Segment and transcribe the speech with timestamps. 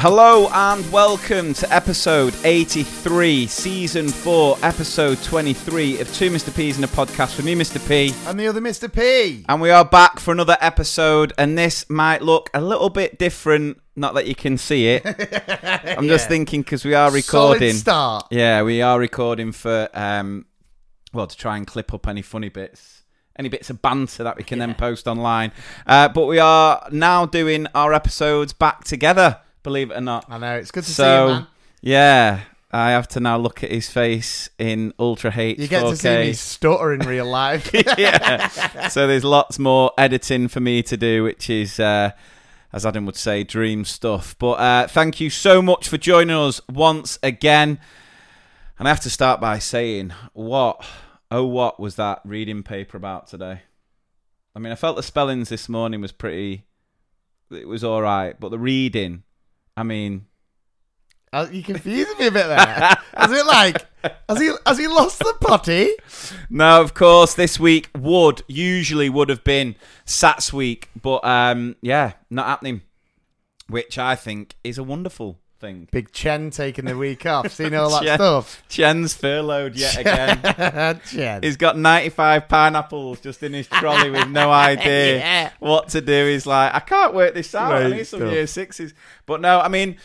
[0.00, 6.56] Hello and welcome to episode 83, season 4, episode 23 of Two Mr.
[6.56, 7.86] P's in a podcast for me, Mr.
[7.86, 8.14] P.
[8.26, 8.90] And the other Mr.
[8.90, 9.44] P.
[9.46, 13.78] And we are back for another episode, and this might look a little bit different.
[13.94, 15.04] Not that you can see it.
[15.98, 17.74] I'm just thinking because we are recording.
[17.74, 18.26] Solid start.
[18.30, 20.46] Yeah, we are recording for, um,
[21.12, 23.02] well, to try and clip up any funny bits,
[23.36, 25.52] any bits of banter that we can then post online.
[25.86, 30.26] Uh, but we are now doing our episodes back together, believe it or not.
[30.28, 31.46] I know, it's good to see So, you, man.
[31.80, 32.40] yeah,
[32.72, 35.58] I have to now look at his face in ultra H.
[35.58, 37.70] You get to see me stutter in real life.
[37.98, 38.48] yeah.
[38.88, 42.12] So there's lots more editing for me to do, which is, uh,
[42.72, 44.36] as Adam would say, dream stuff.
[44.38, 47.80] But uh, thank you so much for joining us once again.
[48.78, 50.86] And I have to start by saying, what,
[51.30, 53.62] oh, what was that reading paper about today?
[54.54, 56.64] I mean, I felt the spellings this morning was pretty,
[57.50, 58.38] it was all right.
[58.38, 59.24] But the reading,
[59.80, 60.26] I mean,
[61.32, 62.96] Uh, you confused me a bit there.
[63.22, 63.86] Is it like,
[64.28, 65.88] has he, has he lost the potty?
[66.50, 72.12] No, of course, this week would usually would have been Sats week, but um, yeah,
[72.28, 72.82] not happening,
[73.68, 75.86] which I think is a wonderful thing.
[75.92, 78.62] Big Chen taking the week off, seeing all that Chen- stuff.
[78.68, 81.00] Chen's furloughed yet again.
[81.06, 81.42] Chen.
[81.42, 85.50] He's got 95 pineapples just in his trolley with no idea Yeah.
[85.60, 86.26] what to do.
[86.26, 87.72] He's like, I can't work this out.
[87.72, 88.32] I Great need some stuff.
[88.32, 88.94] year sixes.
[89.26, 89.96] But no, I mean,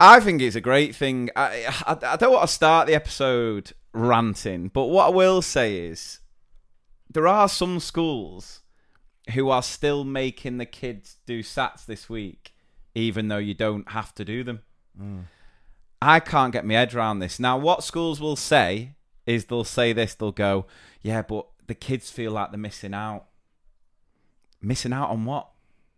[0.00, 1.30] I think it's a great thing.
[1.36, 5.78] I, I, I don't want to start the episode ranting, but what I will say
[5.78, 6.20] is
[7.10, 8.60] there are some schools
[9.34, 12.52] who are still making the kids do SATs this week,
[12.94, 14.60] even though you don't have to do them.
[15.00, 15.24] Mm.
[16.00, 17.40] I can't get my head around this.
[17.40, 18.92] Now, what schools will say
[19.26, 20.66] is they'll say this, they'll go,
[21.02, 23.26] yeah, but the kids feel like they're missing out.
[24.60, 25.48] Missing out on what?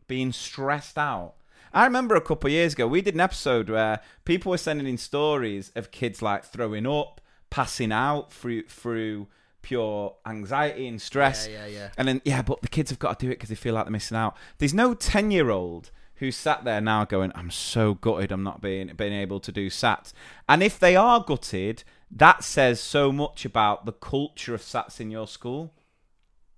[0.06, 1.34] Being stressed out.
[1.72, 4.86] I remember a couple of years ago, we did an episode where people were sending
[4.86, 7.20] in stories of kids like throwing up,
[7.50, 9.28] passing out through through
[9.62, 11.46] pure anxiety and stress.
[11.46, 11.88] Yeah, yeah, yeah.
[11.98, 13.84] And then, yeah, but the kids have got to do it because they feel like
[13.84, 14.36] they're missing out.
[14.58, 18.60] There's no 10 year old who sat there now going, I'm so gutted I'm not
[18.60, 20.12] being, being able to do SATs.
[20.48, 25.10] And if they are gutted, that says so much about the culture of SATs in
[25.10, 25.72] your school.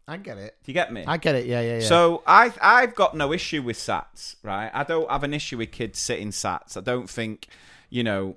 [0.09, 0.57] I get it.
[0.65, 1.05] Do you get me?
[1.07, 1.87] I get it, yeah, yeah, yeah.
[1.87, 4.71] So I I've got no issue with SATs, right?
[4.75, 6.77] I don't have an issue with kids sitting SATs.
[6.77, 7.47] I don't think,
[7.91, 8.37] you know,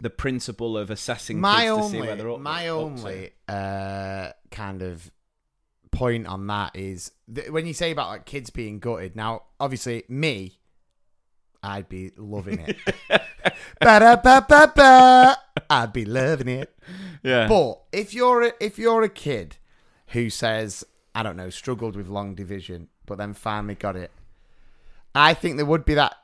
[0.00, 4.30] the principle of assessing my kids to only, see where they're up, my only uh,
[4.50, 5.10] kind of
[5.94, 9.16] point on that is th- when you say about like kids being gutted.
[9.16, 10.58] Now, obviously, me,
[11.62, 12.76] I'd be loving it.
[13.80, 15.36] Ba-da-ba-ba-ba.
[15.70, 16.76] I'd be loving it.
[17.22, 17.48] Yeah.
[17.48, 19.56] But if you're a, if you're a kid
[20.08, 20.84] who says
[21.14, 24.10] I don't know struggled with long division but then finally got it,
[25.14, 26.14] I think there would be that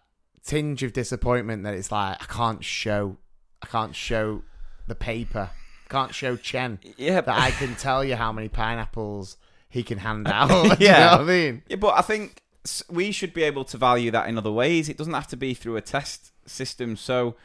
[0.45, 3.17] tinge of disappointment that it's like I can't show
[3.63, 4.43] I can't show
[4.87, 5.51] the paper,
[5.89, 9.37] can't show Chen Yeah, that I can tell you how many pineapples
[9.71, 10.49] he can hand out.
[10.49, 11.17] Do you Yeah.
[11.17, 11.63] know I mean?
[11.69, 12.43] Yeah, but I think
[12.91, 14.89] we should be able to value that in other ways.
[14.91, 16.97] It doesn't have to be through a test system.
[16.97, 17.37] So,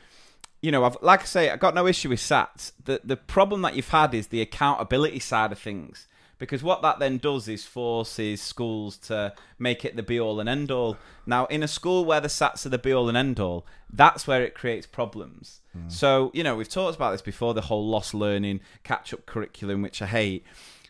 [0.61, 2.73] you know, I've, like I say, I've got no issue with SATs.
[2.83, 6.07] The the problem that you've had is the accountability side of things.
[6.37, 10.49] Because what that then does is forces schools to make it the be all and
[10.49, 10.97] end all.
[11.25, 14.27] Now, in a school where the SATs are the be all and end all, that's
[14.27, 15.61] where it creates problems.
[15.71, 15.87] Hmm.
[15.87, 19.81] So, you know, we've talked about this before the whole lost learning, catch up curriculum,
[19.81, 20.43] which I hate.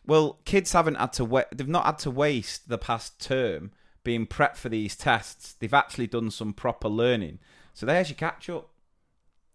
[0.08, 3.72] Well, kids haven't had to wa- they've not had to waste the past term
[4.04, 5.54] being prepped for these tests.
[5.54, 7.40] They've actually done some proper learning.
[7.74, 8.70] So there's your catch up.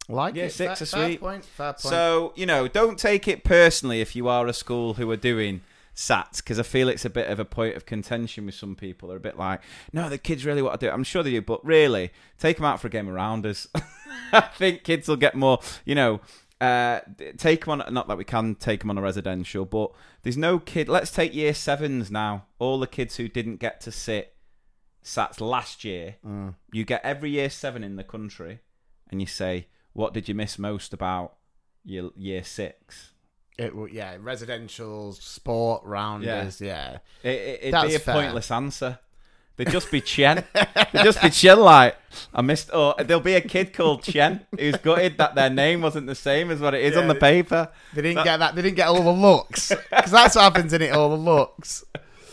[0.09, 0.51] Like Yeah, it.
[0.53, 1.21] six fair, are fair sweet.
[1.21, 1.45] point.
[1.45, 1.81] Fair point.
[1.81, 5.61] So, you know, don't take it personally if you are a school who are doing
[5.95, 9.09] SATs, because I feel it's a bit of a point of contention with some people.
[9.09, 9.61] They're a bit like,
[9.93, 10.95] no, the kids really want to do it.
[10.95, 13.69] I'm sure they do, but really, take them out for a game of rounders.
[14.33, 16.21] I think kids will get more, you know,
[16.61, 17.01] uh,
[17.39, 17.93] take them on.
[17.95, 19.93] Not that we can take them on a residential, but
[20.23, 20.89] there's no kid.
[20.89, 22.45] Let's take year sevens now.
[22.59, 24.35] All the kids who didn't get to sit
[25.05, 26.17] sats last year.
[26.27, 26.55] Mm.
[26.73, 28.61] You get every year seven in the country,
[29.11, 31.37] and you say, "What did you miss most about
[31.85, 33.13] your year six?
[33.59, 36.61] It, will- yeah, residential sport rounders.
[36.63, 38.15] Yeah, It, it, it'd That's be a fair.
[38.15, 38.99] pointless answer.
[39.61, 40.43] They'd just be Chen.
[40.55, 41.95] They'd just be Chen like,
[42.33, 46.07] I missed, or there'll be a kid called Chen who's gutted that their name wasn't
[46.07, 47.69] the same as what it is on the paper.
[47.93, 48.55] they didn't get that.
[48.55, 50.93] They didn't get all the looks because that's what happens in it.
[50.93, 51.85] All the looks.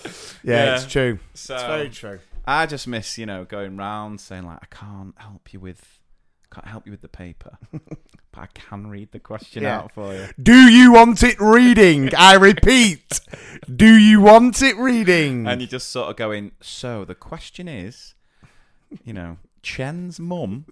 [0.06, 0.12] Yeah,
[0.44, 0.76] Yeah.
[0.76, 1.20] it's true.
[1.34, 2.20] So- it's very true.
[2.50, 6.00] I just miss, you know, going round saying like, I can't help you with,
[6.52, 7.82] can't help you with the paper, but
[8.38, 9.78] I can read the question Yeah.
[9.80, 10.28] out for you.
[10.42, 12.10] Do you want it reading?
[12.18, 13.20] I repeat.
[13.74, 15.48] Do you want it reading?
[15.48, 18.14] And you're just sort of going, so the question is,
[19.04, 20.66] you know, Chen's mum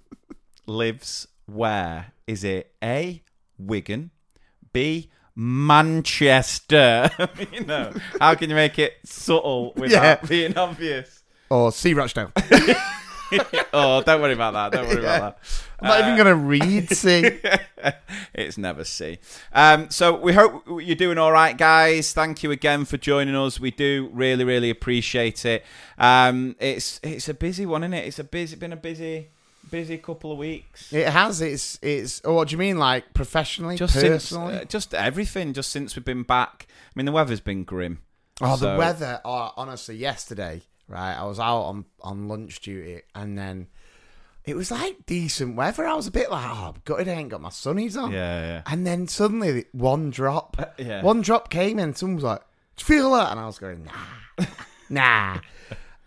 [0.66, 2.14] lives where?
[2.28, 3.22] Is it A,
[3.58, 4.12] Wigan,
[4.74, 7.10] B, Manchester?
[7.52, 10.28] you know, how can you make it subtle without Yeah.
[10.28, 11.24] being obvious?
[11.50, 11.94] or C.
[11.94, 12.32] Rochdale.
[13.74, 14.72] Oh, don't worry about that.
[14.72, 15.18] Don't worry Yeah.
[15.18, 15.62] about that.
[15.82, 17.40] I'm not even going to read C.
[18.34, 19.18] it's never C.
[19.52, 22.14] Um, so we hope you're doing all right, guys.
[22.14, 23.60] Thank you again for joining us.
[23.60, 25.66] We do really, really appreciate it.
[25.98, 28.06] Um, it's it's a busy one, isn't it?
[28.08, 29.28] It's a busy, been a busy,
[29.70, 30.94] busy couple of weeks.
[30.94, 31.42] It has.
[31.42, 31.78] It's.
[31.82, 32.22] It's.
[32.24, 32.78] Oh, what do you mean?
[32.78, 34.56] Like professionally, just since, personally?
[34.60, 35.52] uh, just everything.
[35.54, 36.68] Just since we've been back.
[36.70, 38.00] I mean, the weather's been grim.
[38.42, 39.20] Oh, the weather.
[39.26, 41.14] Oh, honestly, yesterday, right?
[41.16, 43.68] I was out on on lunch duty, and then
[44.44, 45.86] it was like decent weather.
[45.86, 48.12] I was a bit like, oh, I'm gutted I ain't got my sunnies on.
[48.12, 48.62] Yeah, yeah.
[48.68, 51.02] And then suddenly, one drop, yeah.
[51.02, 51.94] one drop came in.
[51.96, 52.42] Someone was like,
[52.76, 54.46] "Do you feel that?" And I was going, "Nah,
[54.90, 55.40] nah."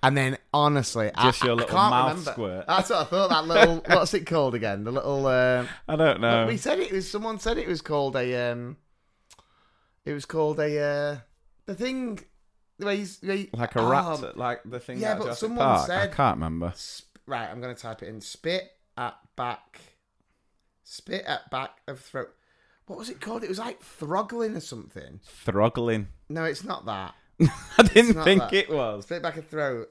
[0.00, 2.30] And then, honestly, Just I, your I little can't mouth remember.
[2.30, 2.64] squirt.
[2.68, 3.30] That's what I thought.
[3.30, 4.84] That little, what's it called again?
[4.84, 5.26] The little.
[5.26, 6.46] Uh, I don't know.
[6.46, 7.10] we said it was.
[7.10, 8.52] Someone said it was called a.
[8.52, 8.76] Um,
[10.04, 10.80] it was called a.
[10.80, 11.16] Uh,
[11.66, 12.20] the thing.
[12.78, 14.98] Where he's, where he- like a rat, oh, like the thing.
[14.98, 15.86] yeah, but someone Park.
[15.86, 16.72] said- I can't remember.
[16.74, 18.20] Sp- right, I'm going to type it in.
[18.20, 19.80] Spit at back.
[20.84, 22.30] Spit at back of throat.
[22.86, 23.42] What was it called?
[23.44, 25.20] It was like throggling or something.
[25.44, 26.06] Throggling.
[26.28, 27.14] No, it's not that.
[27.78, 28.52] I didn't think that.
[28.54, 29.04] it was.
[29.04, 29.88] Spit back of throat.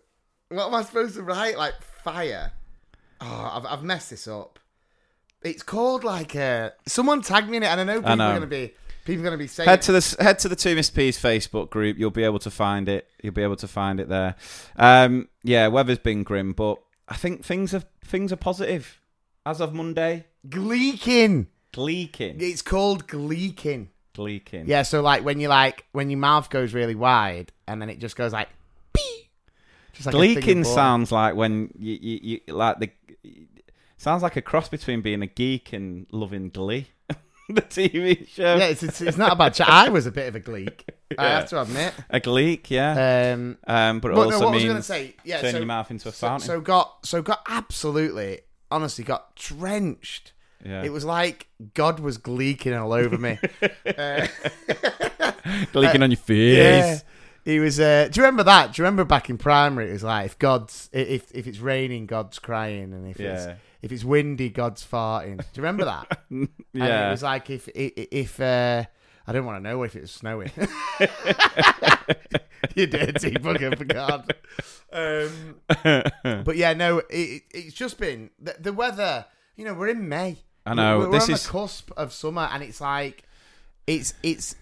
[0.49, 1.57] What am I supposed to write?
[1.57, 1.73] Like
[2.03, 2.51] fire.
[3.21, 4.59] Oh, I've, I've messed this up.
[5.43, 6.73] It's called like a.
[6.87, 8.25] Someone tagged me in it, and I know people know.
[8.27, 8.73] are going to be
[9.07, 9.67] people are going to be saying.
[9.67, 11.97] Head to the head to the two Mr P's Facebook group.
[11.97, 13.09] You'll be able to find it.
[13.23, 14.35] You'll be able to find it there.
[14.75, 16.77] Um, yeah, weather's been grim, but
[17.07, 19.01] I think things are things are positive
[19.45, 20.25] as of Monday.
[20.47, 21.47] gleeking.
[21.73, 23.89] Gleeking, It's called gleeking.
[24.15, 24.63] gleeking.
[24.67, 27.99] Yeah, so like when you like when your mouth goes really wide and then it
[27.99, 28.49] just goes like
[28.93, 29.29] pee.
[29.93, 32.89] Just like sounds like when you, you, you like the
[33.97, 36.87] sounds like a cross between being a geek and loving Glee,
[37.53, 38.55] the TV show.
[38.57, 39.69] Yeah, it's, it's, it's not a bad chat.
[39.69, 40.83] I was a bit of a gleek.
[41.17, 41.39] I Yeah.
[41.39, 41.93] have to admit.
[42.09, 43.31] A gleek, yeah.
[43.33, 45.15] Um, Um, but it but also no, what was means going to say?
[45.23, 46.47] Yeah, turn so, your mouth into a so, fountain.
[46.47, 50.33] so got so got absolutely, honestly, got drenched.
[50.65, 50.83] yeah.
[50.83, 53.39] It was like God was gleeking all over me.
[53.61, 54.27] uh,
[55.73, 57.03] gleeking on your face.
[57.47, 57.79] He was.
[57.79, 58.73] Uh, do you remember that?
[58.73, 59.89] Do you remember back in primary?
[59.89, 63.33] It was like if God's if if it's raining, God's crying, and if Yeah.
[63.35, 63.47] it's
[63.81, 65.37] if it's windy, God's farting.
[65.37, 66.19] Do you remember that?
[66.29, 67.07] And Yeah.
[67.07, 68.83] it was like if if uh,
[69.25, 70.51] I don't want to know if it was snowing.
[72.75, 74.33] you dirty bugger for God.
[74.91, 75.61] Um,
[76.43, 79.25] but yeah, no, it- it's just been the, the weather.
[79.55, 80.37] You know, we're in May.
[80.65, 83.23] I know, We're, we're this on is- the cusp of summer, and it's like
[83.87, 84.55] it's it's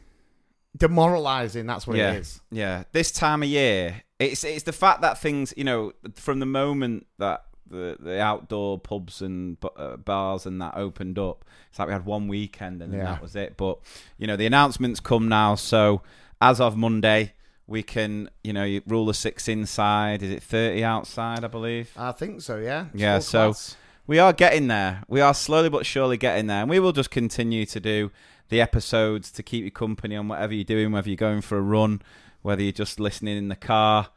[0.75, 1.65] demoralizing.
[1.65, 2.41] That's what yeah, it is.
[2.51, 2.83] yeah.
[2.91, 7.07] This time of year, it's it's the fact that things, you know, from the moment
[7.17, 11.93] that the the outdoor pubs and uh, bars and that opened up, it's like we
[11.93, 13.05] had one weekend and then Yeah.
[13.13, 13.57] that was it.
[13.57, 13.79] But
[14.17, 16.01] you know, the announcements come now, so
[16.41, 17.33] as of Monday.
[17.67, 20.21] We can, you know, you rule of six inside.
[20.21, 21.43] Is it thirty outside?
[21.43, 21.89] I believe.
[21.97, 22.57] I think so.
[22.57, 22.85] Yeah.
[22.93, 23.75] It's Yeah, so class.
[24.05, 25.01] we are getting there.
[25.07, 28.11] We are slowly but surely getting there, and we will just continue to do
[28.49, 31.61] the episodes to keep you company on whatever you're doing, whether you're going for a
[31.61, 32.01] run,
[32.41, 34.09] whether you're just listening in the car.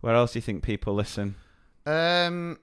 [0.00, 1.36] Where else do you think people listen?
[1.86, 2.58] Um,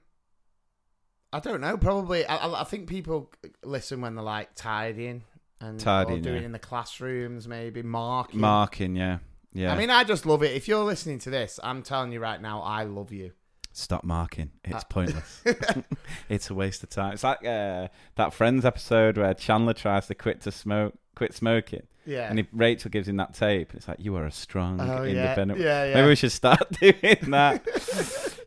[1.32, 1.76] I don't know.
[1.76, 3.30] Probably, I, I- think people
[3.64, 5.22] listen when they're like tidying
[5.60, 6.46] and Tidying, or doing yeah.
[6.46, 8.40] in the classrooms, maybe marking.
[8.40, 9.18] Marking, yeah,
[9.52, 9.72] yeah.
[9.72, 10.52] I mean, I just love it.
[10.52, 13.32] If you're listening to this, I'm telling you right now, I love you.
[13.78, 14.50] Stop marking.
[14.64, 15.40] It's pointless.
[16.28, 17.12] it's a waste of time.
[17.12, 21.84] It's like uh, that Friends episode where Chandler tries to quit to smoke, quit smoking,
[22.04, 22.28] Yeah.
[22.28, 23.74] and he, Rachel gives him that tape.
[23.74, 25.22] It's like you are a strong, Oh, yeah.
[25.22, 25.60] independent.
[25.60, 25.94] Yeah, yeah.
[25.94, 27.64] Maybe we should start doing that.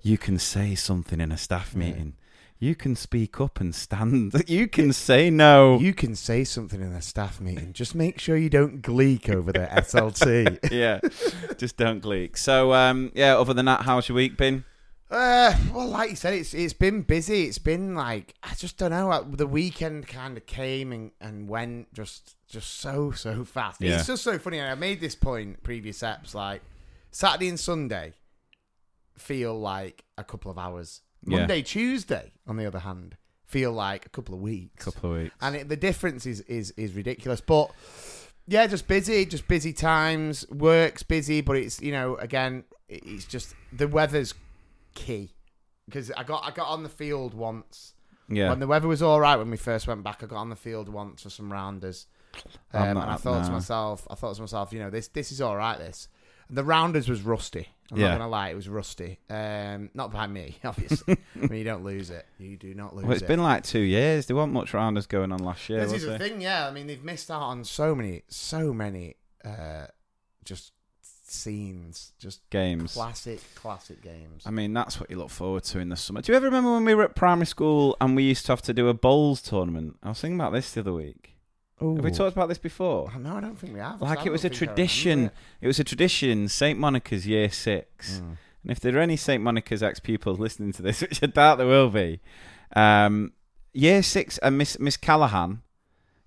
[0.01, 2.15] you can say something in a staff meeting.
[2.59, 4.33] You can speak up and stand.
[4.47, 5.79] You can say no.
[5.79, 7.73] You can say something in a staff meeting.
[7.73, 10.69] Just make sure you don't gleek over the SLT.
[10.71, 11.00] yeah,
[11.57, 12.38] just don't gleek.
[12.38, 13.35] So, um, yeah.
[13.38, 14.65] Other than that, how's your week been?
[15.12, 17.44] Uh, well, like you said, it's it's been busy.
[17.44, 19.24] It's been like I just don't know.
[19.30, 23.82] The weekend kind of came and, and went just just so so fast.
[23.82, 23.96] Yeah.
[23.98, 24.60] It's just so funny.
[24.60, 26.62] And I made this point previous eps like
[27.12, 28.13] Saturday and Sunday
[29.18, 31.01] feel like a couple of hours.
[31.25, 31.39] Yeah.
[31.39, 34.86] Monday, Tuesday, on the other hand, feel like a couple of weeks.
[34.86, 35.36] Couple of weeks.
[35.41, 37.41] and it, the difference is is is ridiculous.
[37.41, 37.72] But
[38.48, 40.50] yeah, just busy, just busy times.
[40.50, 44.34] Work's busy, but it's you know again, it's just the weather's
[44.93, 45.36] key
[45.86, 47.93] because I got I got on the field once
[48.29, 48.50] yeah.
[48.50, 50.24] when the weather was all right when we first went back.
[50.24, 52.07] I got on the field once for some rounders,
[52.74, 55.41] um, and I thought to myself, I thought to myself, you know, this this is
[55.41, 55.77] all right.
[55.77, 56.07] This
[56.51, 57.69] and the rounders was rusty.
[57.91, 58.10] I'm Yeah.
[58.10, 59.19] not gonna lie, it was rusty.
[59.29, 61.17] Um, not by me, obviously.
[61.36, 62.25] I mean, you don't lose it.
[62.38, 63.27] You do not lose well, it's it.
[63.27, 64.25] been like two years.
[64.25, 65.79] There weren't much rounders going on last year.
[65.79, 66.67] This was is the thing, yeah.
[66.67, 69.88] I mean, they've missed out on so many, so many, uh,
[70.43, 70.74] just
[71.31, 72.93] scenes, just Games.
[72.93, 74.43] classic, classic games.
[74.45, 76.21] I mean, that's what you look forward to in the summer.
[76.21, 78.61] Do you ever remember when we were at primary school and we used to have
[78.63, 79.97] to do a bowls tournament?
[80.03, 81.35] I was thinking about this the other week.
[81.79, 83.11] Have we talked about this before?
[83.15, 84.00] Oh, no, I don't think we have.
[84.01, 85.19] Like I it was a think I remember tradition.
[85.25, 85.31] it.
[85.61, 86.47] It was a tradition.
[86.47, 88.38] St Monica's Year Six, Mm.
[88.61, 91.57] and if there are any St Monica's ex pupils listening to this, which I doubt
[91.57, 92.19] there will be,
[92.75, 93.33] um,
[93.73, 95.63] Year Six and Miss Miss Callahan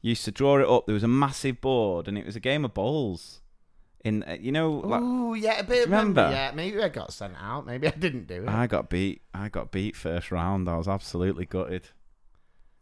[0.03, 0.87] used to draw it up.
[0.87, 3.41] There was a massive board, and it was a game of bowls.
[4.05, 5.85] In uh, you know, like, Ooh, yeah, a bit.
[5.87, 6.21] Remember?
[6.23, 6.31] Remember?
[6.31, 7.65] Yeah, maybe I got sent out.
[7.67, 8.49] Maybe I didn't do it.
[8.49, 9.23] I got beat.
[9.33, 10.69] I got beat first round.
[10.69, 11.89] I was absolutely gutted.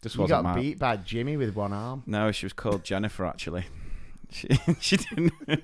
[0.03, 2.03] Just you wasn't got my- beat by Jimmy with one arm.
[2.07, 3.65] No, she was called Jennifer actually.
[4.35, 4.49] She
[4.81, 5.35] she didn't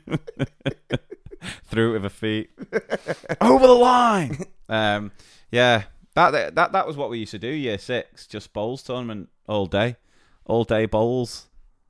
[1.64, 2.50] threw it with her feet
[3.40, 4.44] over the line.
[4.68, 5.10] Um,
[5.50, 5.84] yeah,
[6.14, 7.48] that that that was what we used to do.
[7.48, 9.96] Year six, just bowls tournament all day,
[10.44, 11.46] all day bowls.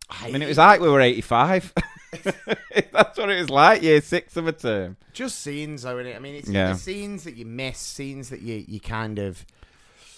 [0.08, 1.72] I mean, it was like we were eighty five.
[2.92, 3.82] That's what it was like.
[3.82, 4.96] Year six of a term.
[5.12, 6.16] just scenes though, innit?
[6.16, 6.72] I mean, it's Yeah.
[6.72, 9.44] the scenes that you miss, scenes that you you kind of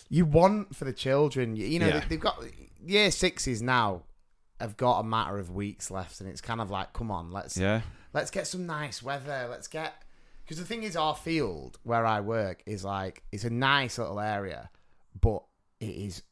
[0.09, 1.57] you want for the children.
[1.57, 2.01] You, you know, Yeah.
[2.01, 2.43] they, they've got
[2.85, 4.03] year sixes now
[4.61, 7.57] have got a matter of weeks left, and it's kind of like, come on, let's
[7.57, 7.81] Yeah,
[8.13, 9.47] let's get some nice weather.
[9.51, 9.95] Let's get
[10.45, 14.21] because the thing is, our field where I work is like it's a nice little
[14.21, 14.71] area,
[15.21, 15.43] but
[15.81, 16.23] it is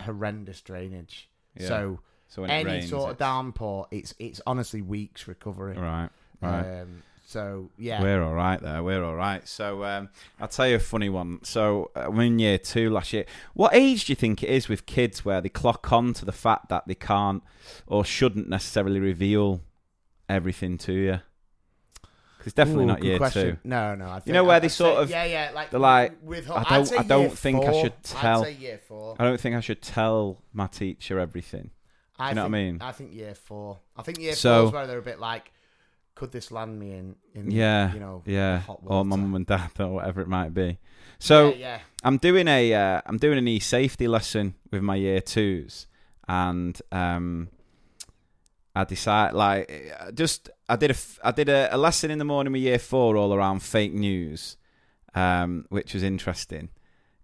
[0.00, 1.28] horrendous drainage.
[1.56, 1.68] Yeah.
[1.68, 2.00] So.
[2.28, 5.76] So when it any rains, sort of downpour, it's it's honestly weeks recovery.
[5.76, 6.10] right,
[6.42, 6.80] right.
[6.82, 8.82] Um, so yeah, We're all right there.
[8.82, 9.46] We're all right.
[9.46, 10.08] So um,
[10.40, 11.40] I'll tell you a funny one.
[11.42, 13.24] So uh, in year two last year.
[13.54, 16.32] What age do you think it is with kids where they clock on to the
[16.32, 17.42] fact that they can't
[17.86, 19.60] or shouldn't necessarily reveal
[20.28, 21.20] everything to you?
[22.38, 23.56] Because definitely Ooh, not year question.
[23.62, 23.68] two.
[23.68, 24.08] No, no.
[24.08, 26.12] I think, You know where I'd they sort say- of- yeah, yeah, like they're like,
[26.22, 29.16] with I don't- I don't think I should tell- I'd say year four.
[29.18, 31.72] I don't think I should tell my teacher everything.
[32.18, 32.88] I you know what I think- mean?
[32.88, 33.78] I think year four.
[33.96, 35.52] I think year So- four is where they're a bit like,
[36.14, 37.14] could this land me in?
[37.34, 40.52] in Yeah, you know, yeah, hot or my mum and dad or whatever it might
[40.52, 40.78] be.
[41.20, 41.78] So yeah, yeah.
[42.02, 45.86] I'm doing a uh, I'm doing an e-safety lesson with my year twos,
[46.28, 47.48] and um,
[48.74, 49.70] I decide like
[50.00, 52.78] uh, just I did a I did a, a lesson in the morning with year
[52.80, 54.56] four all around fake news,
[55.14, 56.68] um, which was interesting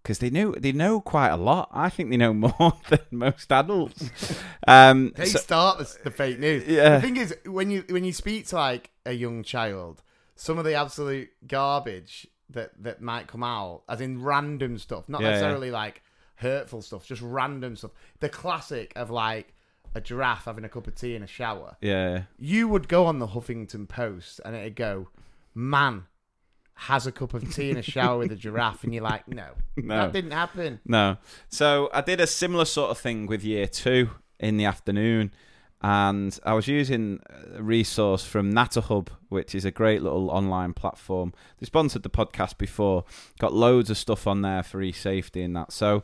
[0.04, 1.70] because they knew they know quite a lot.
[1.72, 4.10] I think they know more than most adults.
[4.68, 6.68] Um, They so- start the, the fake news.
[6.68, 6.96] Yeah.
[6.96, 10.02] The thing is, when you when you speak to like a young child,
[10.36, 15.20] some of the absolute garbage that that might come out, as in random stuff, not
[15.22, 15.32] Yeah, yeah.
[15.32, 16.02] necessarily like
[16.36, 17.92] hurtful stuff, just random stuff.
[18.20, 19.54] The classic of like
[19.94, 21.76] a giraffe having a cup of tea in a shower.
[21.80, 25.08] yeah, You would go on the Huffington Post and it'd go,
[25.54, 26.06] "Man
[26.76, 29.48] has a cup of tea in a shower with a giraffe," and you're like, "No,
[29.76, 29.96] No.
[30.02, 31.16] that didn't happen." No.
[31.48, 35.32] So I did a similar sort of thing with year two in the afternoon.
[35.82, 37.20] And I was using
[37.54, 41.34] a resource from Natterhub, which is a great little online platform.
[41.58, 43.04] They sponsored the podcast before,
[43.38, 45.72] got loads of stuff on there for e safety and that.
[45.72, 46.02] So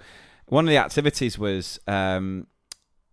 [0.48, 2.46] one of the activities was um,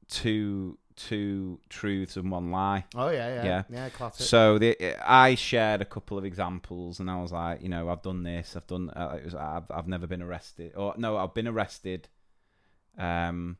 [0.09, 2.83] two, two truths and one lie.
[2.95, 3.63] Oh yeah, yeah, Yeah.
[3.69, 4.25] yeah, classic.
[4.25, 8.01] So the, I shared a couple of examples, and I was like, you know, I've
[8.01, 11.33] done this, I've done, uh, it was, I've, I've never been arrested, or no, I've
[11.33, 12.09] been arrested.
[12.97, 13.57] Um,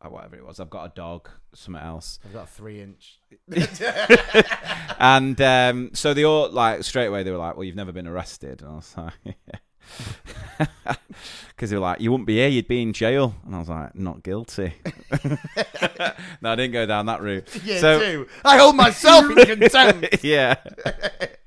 [0.00, 3.18] or whatever it was, I've got a dog, something else, I've got a three inch.
[4.98, 8.06] and um, so they all like straight away they were like, well, you've never been
[8.06, 9.36] arrested, and I was like.
[11.54, 13.32] Because they were like, you wouldn't be here, you'd be in jail.
[13.46, 14.74] And I was like, not guilty.
[16.42, 17.48] no, I didn't go down that route.
[17.64, 18.28] Yeah, so, too.
[18.44, 20.24] I hold myself in contempt.
[20.24, 20.56] yeah.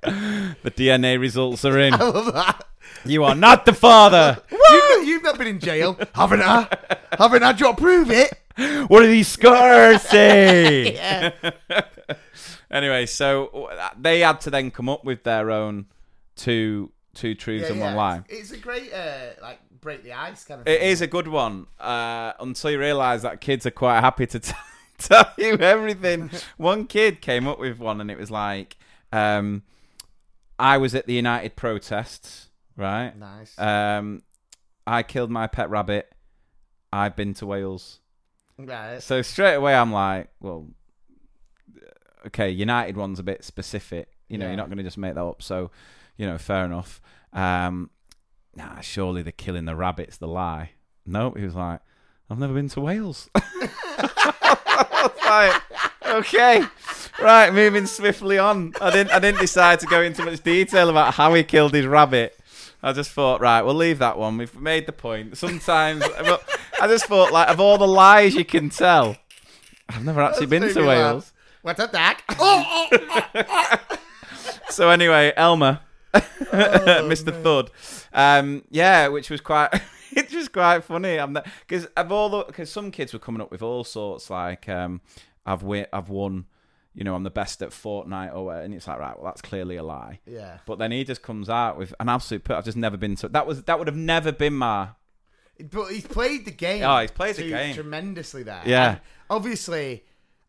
[0.01, 1.93] the DNA results are in.
[1.93, 2.65] I love that.
[3.05, 4.41] You are not the father.
[4.49, 6.67] You've, you've not been in jail, haven't I?
[7.17, 7.51] Haven't I?
[7.51, 8.33] Do you prove it?
[8.87, 10.95] What do these scars say?
[10.95, 11.51] Yeah.
[12.71, 15.85] anyway, so uh, they had to then come up with their own
[16.35, 17.85] two two truths Yeah, and yeah.
[17.87, 18.21] one lie.
[18.29, 20.75] It's, it's a great, uh, like, break the ice kind of thing.
[20.75, 24.39] It is a good one uh, until you realise that kids are quite happy to
[24.39, 24.53] t-
[24.97, 26.29] tell you everything.
[26.57, 28.77] one kid came up with one, and it was like,
[29.11, 29.63] um,
[30.59, 33.17] "I was at the United protests, right?
[33.17, 33.57] Nice.
[33.59, 34.23] Um,
[34.85, 36.13] I killed my pet rabbit.
[36.93, 37.99] I've been to Wales."
[38.57, 39.01] right.
[39.03, 40.67] So straight away, I'm like, well,
[42.27, 44.09] okay, United one's a bit specific.
[44.29, 44.51] You know, Yeah.
[44.51, 45.41] you're not going to just make that up.
[45.41, 45.71] So,
[46.17, 47.01] you know, fair enough.
[47.33, 47.89] Um,
[48.55, 50.71] nah, surely the killing the rabbit's the lie.
[51.05, 51.81] No, he was like,
[52.29, 53.29] I've never been to Wales.
[55.27, 55.61] Like,
[56.05, 56.63] okay,
[57.21, 58.73] right, moving swiftly on.
[58.79, 61.85] I didn't, I didn't decide to go into much detail about how he killed his
[61.85, 62.39] rabbit.
[62.81, 64.37] I just thought, right, we'll leave that one.
[64.37, 65.37] We've made the point.
[65.37, 66.03] Sometimes,
[66.81, 69.17] I just thought, like, of all the lies you can tell,
[69.89, 70.87] I've never actually been to me laugh.
[70.87, 71.33] Wales.
[71.61, 72.23] What a duck.
[72.39, 73.77] Oh, oh.
[74.69, 75.79] So anyway, Elmer,
[76.51, 77.43] Mr.
[77.43, 77.71] Thud,
[78.13, 79.69] um, yeah, which was quite,
[80.11, 81.17] it was quite funny.
[81.17, 84.67] I'm because of all the because some kids were coming up with all sorts like,
[84.69, 85.01] um,
[85.45, 86.45] I've win, I've won,
[86.93, 89.41] you know, I'm the best at Fortnite or whatever, and it's like right, well that's
[89.41, 90.19] clearly a lie.
[90.25, 90.57] Yeah.
[90.65, 92.43] But then he just comes out with an absolute.
[92.43, 93.29] put- I've just never been to.
[93.29, 94.89] That was that would have never been my.
[95.71, 96.83] But he's played the game.
[96.83, 97.73] Oh, he's played the game.
[97.73, 98.61] tremendously there.
[98.65, 98.89] Yeah.
[98.91, 100.03] And obviously,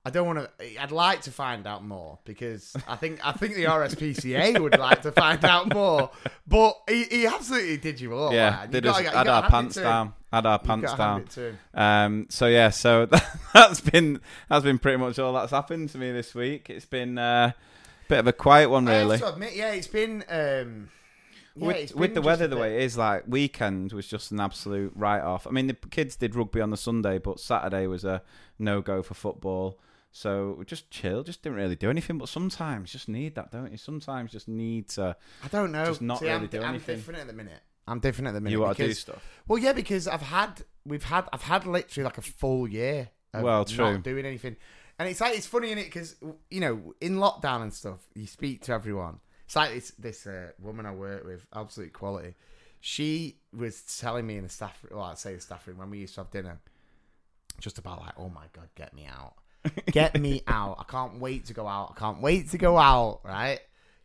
[0.04, 0.80] I don't want to.
[0.82, 5.02] I'd like to find out more because I think I think the RSPCA would like
[5.02, 6.10] to find out more.
[6.46, 8.32] But he, he absolutely did you all.
[8.32, 8.66] Yeah, man.
[8.68, 10.14] You did gotta- us, you had our pants down.
[10.32, 11.20] Had our pants down.
[11.22, 11.58] it to him.
[11.74, 13.06] Um, so yeah, so
[13.54, 16.70] that's been that's been pretty much all that's happened to me this week.
[16.70, 19.18] It's been uh, a bit of a quiet one, I have really.
[19.18, 20.24] to admit, yeah, it's been.
[20.28, 20.88] Um,
[21.60, 24.92] yeah, with with the weather the way it is, like weekend was just an absolute
[24.94, 25.46] write off.
[25.46, 28.22] I mean, the kids did rugby on the Sunday, but Saturday was a
[28.58, 29.78] no go for football.
[30.10, 32.18] So we just chill, just didn't really do anything.
[32.18, 33.78] But sometimes just need that, don't you?
[33.78, 35.16] Sometimes just need to.
[35.44, 35.84] I don't know.
[35.84, 36.96] just not See, really I'm, do I'm anything.
[36.96, 37.60] different at the minute.
[37.86, 38.52] I'm different at the minute.
[38.52, 39.22] You want to do stuff.
[39.46, 43.10] Well, yeah, because I've had we've had I've had literally like a full year.
[43.34, 43.92] Of Well, true.
[43.92, 44.56] Not doing anything,
[44.98, 46.16] and it's like it's funny in it because
[46.50, 49.20] you know in lockdown and stuff, you speak to everyone.
[49.48, 52.34] It's like this this uh, woman I work with, absolute quality.
[52.82, 56.00] She was telling me in the staff, well, I'd say the staff room when we
[56.00, 56.60] used to have dinner,
[57.58, 59.36] just about like, oh my god, get me out,
[59.90, 60.76] get me out.
[60.78, 61.94] I can't wait to go out.
[61.96, 63.20] I can't wait to go out.
[63.24, 63.60] Right?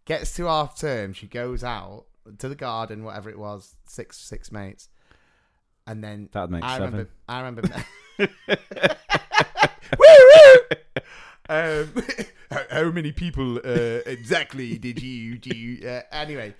[0.05, 2.05] Gets to half term, she goes out
[2.37, 4.87] to the garden, whatever it was, six six mates,
[5.85, 6.85] and then that makes I seven.
[6.85, 7.11] remember.
[7.27, 7.85] I remember.
[9.99, 10.59] woo woo.
[11.49, 11.91] Um,
[12.53, 15.87] how, how many people uh, exactly did you do?
[15.87, 16.53] Uh, anyway,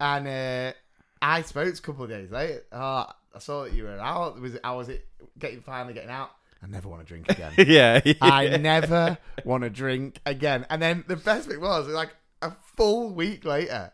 [0.00, 0.72] and uh,
[1.20, 2.64] I spoke a couple of days later.
[2.72, 4.40] Oh, I saw that you were out.
[4.40, 4.60] Was it?
[4.64, 5.06] How was it?
[5.38, 6.30] Getting finally getting out.
[6.62, 7.52] I never want to drink again.
[7.58, 8.14] yeah, yeah.
[8.20, 10.64] I never want to drink again.
[10.70, 13.92] And then the best bit was like a full week later,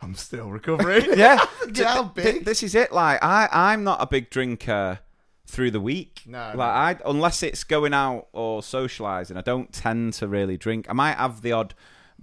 [0.00, 1.18] I'm still recovering.
[1.18, 1.44] yeah.
[1.76, 2.44] How big?
[2.44, 2.92] This is it.
[2.92, 5.00] Like I, I'm not a big drinker
[5.46, 6.22] through the week.
[6.26, 10.86] No, like I, unless it's going out or socialising, I don't tend to really drink.
[10.88, 11.74] I might have the odd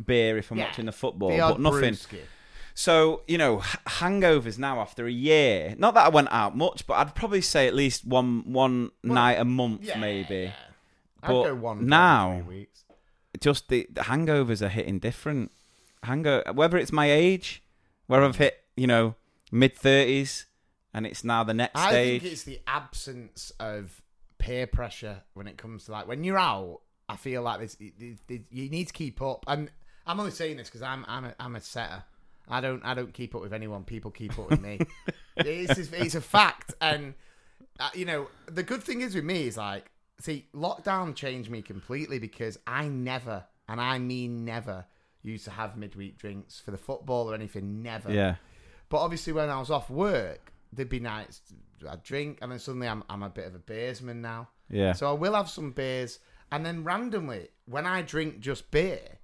[0.05, 1.93] beer if I'm Yeah, watching the football, The but nothing.
[1.93, 2.19] brewski.
[2.75, 5.75] So you know, hangovers now after a year.
[5.77, 9.39] Not that I went out much, but I'd probably say at least one one night
[9.39, 10.35] a month, Yeah, maybe.
[10.45, 10.51] yeah.
[11.21, 12.41] I'd But go one now-.
[13.39, 15.51] Just the, the hangovers are hitting different.
[16.03, 17.63] Hangover, whether it's my age,
[18.07, 19.15] where I've hit, you know,
[19.51, 20.45] mid thirties,
[20.93, 21.87] and it's now the next stage.
[21.87, 22.21] I stage.
[22.21, 24.01] think it's the absence of
[24.37, 26.81] peer pressure when it comes to like when you're out.
[27.09, 29.69] I feel like this, you need to keep up, and
[30.07, 32.03] I'm only saying this because I'm I'm a, I'm a setter.
[32.47, 33.83] I don't I don't keep up with anyone.
[33.83, 34.79] People keep up with me.
[35.37, 37.13] it's it's a fact, and
[37.79, 41.61] uh, you know the good thing is with me is like see lockdown changed me
[41.61, 44.85] completely because I never and I mean never
[45.21, 47.81] used to have midweek drinks for the football or anything.
[47.81, 48.11] Never.
[48.11, 48.35] yeah.
[48.89, 51.41] But obviously, when I was off work, there'd be nights
[51.89, 54.49] I'd drink, and then suddenly I'm I'm a bit of a beersman now.
[54.69, 54.93] Yeah.
[54.93, 56.19] So I will have some beers,
[56.51, 59.19] and then randomly, when I drink just beer,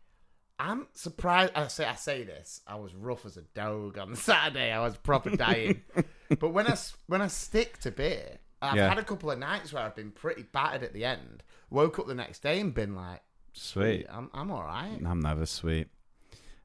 [0.59, 1.53] I'm surprised.
[1.55, 2.61] I say I say this.
[2.67, 4.71] I was rough as a dog on Saturday.
[4.71, 5.81] I was proper dying.
[6.39, 6.75] but when I
[7.07, 8.89] when I stick to beer, I've Yeah.
[8.89, 11.43] had a couple of nights where I've been pretty battered at the end.
[11.69, 13.21] Woke up the next day and been like,
[13.53, 14.05] Sweet.
[14.09, 14.99] I'm I'm all right.
[15.05, 15.87] I'm never sweet.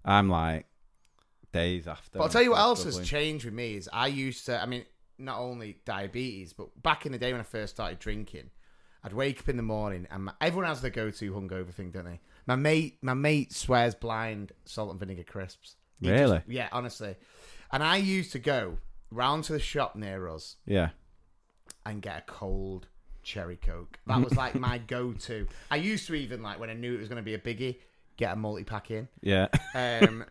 [0.05, 0.67] I'm like
[1.55, 2.19] days after.
[2.19, 4.61] But I'll tell you what else has changed with me is I used to.
[4.61, 4.85] I mean,
[5.19, 8.51] not only diabetes, but back in the day when I first started drinking,
[9.03, 12.05] I'd wake up in the morning and my, everyone has their go-to hungover thing, don't
[12.05, 12.21] they?
[12.47, 15.77] My mate, my mate swears blind salt and vinegar crisps.
[16.01, 16.43] He just- Really?
[16.49, 17.15] yeah, honestly.
[17.71, 18.79] And I used to go
[19.11, 20.91] round to the shop near us Yeah.
[21.87, 22.89] and get a cold
[23.23, 23.99] cherry coke.
[24.07, 25.47] That was like my go-to.
[25.71, 27.77] I used to even like when I knew it was going to be a biggie,
[28.17, 29.09] get a multi-pack in.
[29.23, 29.47] Yeah.
[29.75, 30.25] Um,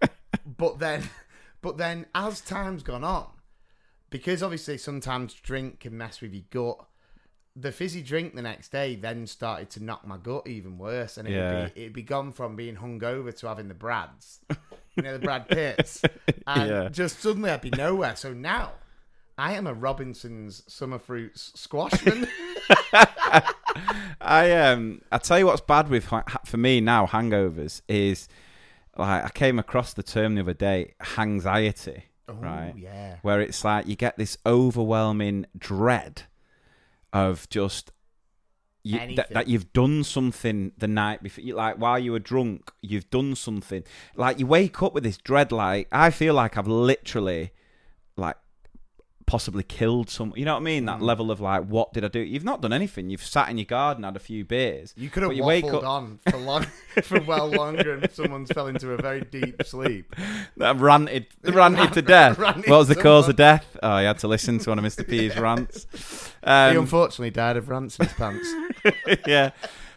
[0.45, 1.03] but then,
[1.61, 3.27] but then as time's gone on,
[4.09, 6.85] because obviously sometimes drink can mess with your gut.
[7.55, 11.27] The fizzy drink the next day then started to knock my gut even worse, and
[11.27, 11.49] it'd, Yeah.
[11.49, 14.39] be, it'd be gone from being hungover to having the Brads,
[14.95, 16.05] you know, the Brad Pitts,
[16.47, 16.89] and Yeah.
[16.91, 18.15] just suddenly I'd be nowhere.
[18.15, 18.73] So now
[19.37, 22.27] I am a Robinson's summer fruits squashman.
[24.21, 26.05] I um I tell you what's bad with
[26.45, 28.27] for me now hangovers is
[28.97, 32.73] like I came across the term the other day anxiety oh, right?
[32.77, 33.17] yeah.
[33.21, 36.23] where it's like you get this overwhelming dread
[37.11, 37.91] of just
[38.83, 41.43] you, that, that you've done something the night before.
[41.43, 43.83] You, like while you were drunk you've done something.
[44.15, 47.51] Like you wake up with this dread like I feel like I've literally
[48.17, 48.35] like
[49.25, 50.85] possibly killed some you know what I mean?
[50.85, 51.03] That Mm.
[51.03, 52.19] level of like what did I do?
[52.19, 53.09] You've not done anything.
[53.09, 55.83] You've sat in your garden had a few beers You could have you wake up
[55.83, 56.63] on for long,
[57.03, 60.15] for well longer, and someone's fell into a very deep sleep.
[60.59, 62.37] I've ranted ranted to death.
[62.37, 63.77] Ranted what was the cause of death?
[63.81, 65.87] Oh you had to listen to one of Mr P's rants.
[66.43, 68.53] He um, unfortunately died of rants in his pants.
[69.27, 69.51] yeah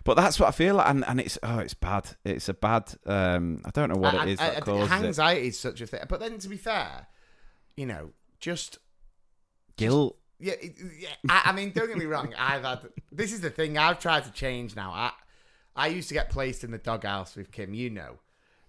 [0.04, 2.08] but that's what I feel like and, and it's oh it's bad.
[2.24, 4.92] It's a bad um I don't know what it is I- I- that I causes
[4.92, 6.02] anxiety is such a thing.
[6.08, 7.08] But then, to be fair,
[7.76, 8.78] you know, just
[9.76, 10.54] guilt yeah,
[10.98, 11.08] yeah.
[11.28, 12.34] I, I mean, don't get me wrong.
[12.38, 13.78] I've had this is the thing.
[13.78, 14.90] I've tried to change now.
[14.92, 15.12] I
[15.74, 17.74] I used to get placed in the doghouse with Kim.
[17.74, 18.18] You know,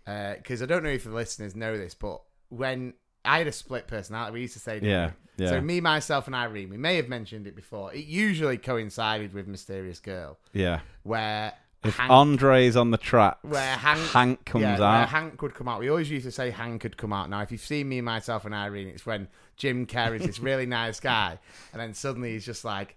[0.06, 2.94] uh, because I don't know if the listeners know this, but when
[3.26, 5.50] I had a split personality, we used to say, Yeah, yeah.
[5.50, 7.94] So me, myself, and Irene, we may have mentioned it before.
[7.94, 13.62] It usually coincided with Mysterious Girl, yeah where if Hank- Andre's on the track where
[13.62, 15.80] Hank, Hank comes yeah, Where out Hank would come out.
[15.80, 17.30] We always used to say Hank could come out.
[17.30, 21.00] Now, if you've seen me, myself, and Irene, it's when Jim Carrey's this really nice
[21.00, 21.40] guy,
[21.74, 22.96] and then suddenly he's just like,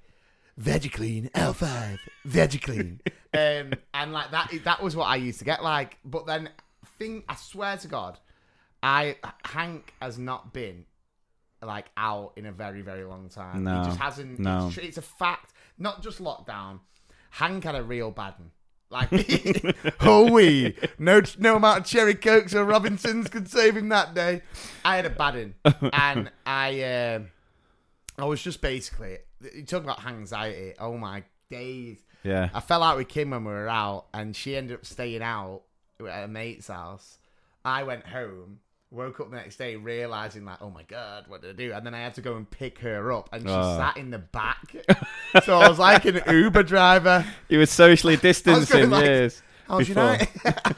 [0.61, 3.01] Vegiclean L5, Vegiclean,
[3.35, 4.53] um, and like that.
[4.65, 5.97] That was what I used to get like.
[6.05, 6.51] But then,
[6.99, 8.19] thing I swear to God,
[8.83, 10.85] I Hank has not been
[11.63, 13.65] like out in a very very long time.
[13.65, 14.39] No, he just hasn't.
[14.39, 14.69] no.
[14.69, 15.53] It's, it's a fact.
[15.79, 16.81] Not just lockdown.
[17.31, 18.51] Hank had a real bad one.
[18.91, 19.09] Like,
[20.01, 24.43] oh we no no amount of cherry cokes or Robinsons could save him that day.
[24.85, 26.83] I had a bad one, and I
[27.15, 27.29] um
[28.19, 29.19] I was just basically
[29.55, 30.75] you talk about anxiety.
[30.79, 31.99] Oh my days!
[32.25, 35.23] yeah I fell out with Kim when we were out, and she ended up staying
[35.23, 35.63] out
[36.01, 37.19] at a mate's house.
[37.65, 38.59] I went home,
[38.91, 41.73] woke up the next day, realizing like, oh my god, what did I do?
[41.73, 43.77] And then I had to go and pick her up, and she Oh.
[43.79, 44.75] sat in the back.
[45.45, 47.25] so I was like an Uber driver.
[47.49, 50.03] you were socially distancing like, years How's before.
[50.03, 50.29] your night?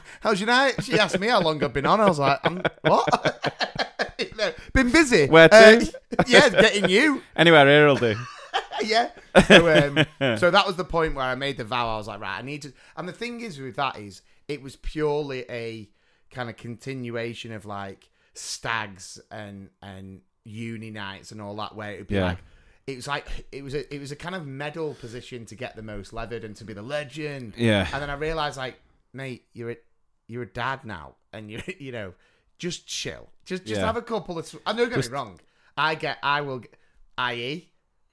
[0.21, 0.83] How's your night?
[0.83, 1.99] She asked me how long I've been on.
[1.99, 3.63] I was like, um, what?
[4.19, 5.27] You know, been busy.
[5.27, 5.93] Where Uh, to?
[6.27, 7.23] yeah, getting you.
[7.35, 8.15] anywhere here will do
[8.83, 9.09] yeah.
[9.47, 11.93] So, um, so that was the point where I made the vow.
[11.95, 12.73] I was like, right, I need to.
[12.97, 15.89] And the thing is with that is, it was purely a
[16.33, 21.75] kind of continuation of like stags and and uni nights and all that.
[21.75, 22.25] Where it'd be Yeah.
[22.25, 22.37] like,
[22.87, 25.75] it was like it was a it was a kind of medal position to get
[25.75, 27.53] the most leathered and to be the legend.
[27.57, 27.87] Yeah.
[27.93, 28.75] And then I realized, like,
[29.13, 29.77] mate, you're a
[30.27, 32.13] you're a dad now, and you you know,
[32.57, 33.85] just chill, just just Yeah.
[33.85, 34.55] have a couple of.
[34.65, 35.39] I don't get me wrong.
[35.75, 36.75] I get, I will, get,
[37.17, 37.69] i.e.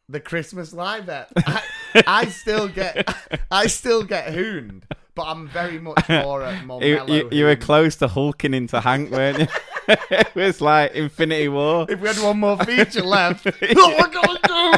[0.09, 1.31] the Christmas live bet.
[1.37, 1.63] I,
[2.07, 3.07] I still get,
[3.51, 4.87] I still get hooned,
[5.21, 8.81] but I'm very much more a more you, you, you were close to hulking into
[8.81, 9.47] Hank weren't you
[9.89, 14.39] it was like Infinity War If we had one more feature left, what we're gonna
[14.47, 14.73] do?